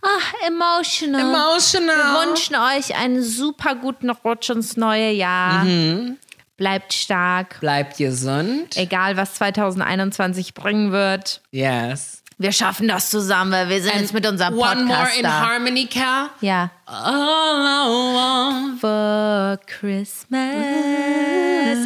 [0.00, 1.20] Ah, emotional.
[1.20, 1.94] Emotional.
[1.94, 5.64] Wir wünschen euch einen super guten Rutsch ins neue Jahr.
[5.64, 6.16] Mhm.
[6.56, 7.58] Bleibt stark.
[7.60, 8.76] Bleibt gesund.
[8.76, 11.40] Egal, was 2021 bringen wird.
[11.50, 12.22] Yes.
[12.38, 15.22] Wir schaffen das zusammen, weil wir sind And jetzt mit unserem Podcast One more in
[15.22, 15.40] da.
[15.48, 16.28] harmonica.
[16.42, 16.70] Ja.
[16.84, 20.36] All I want for Christmas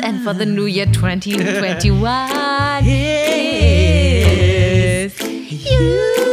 [0.03, 5.14] and for the new year 2021 is
[5.51, 6.30] you.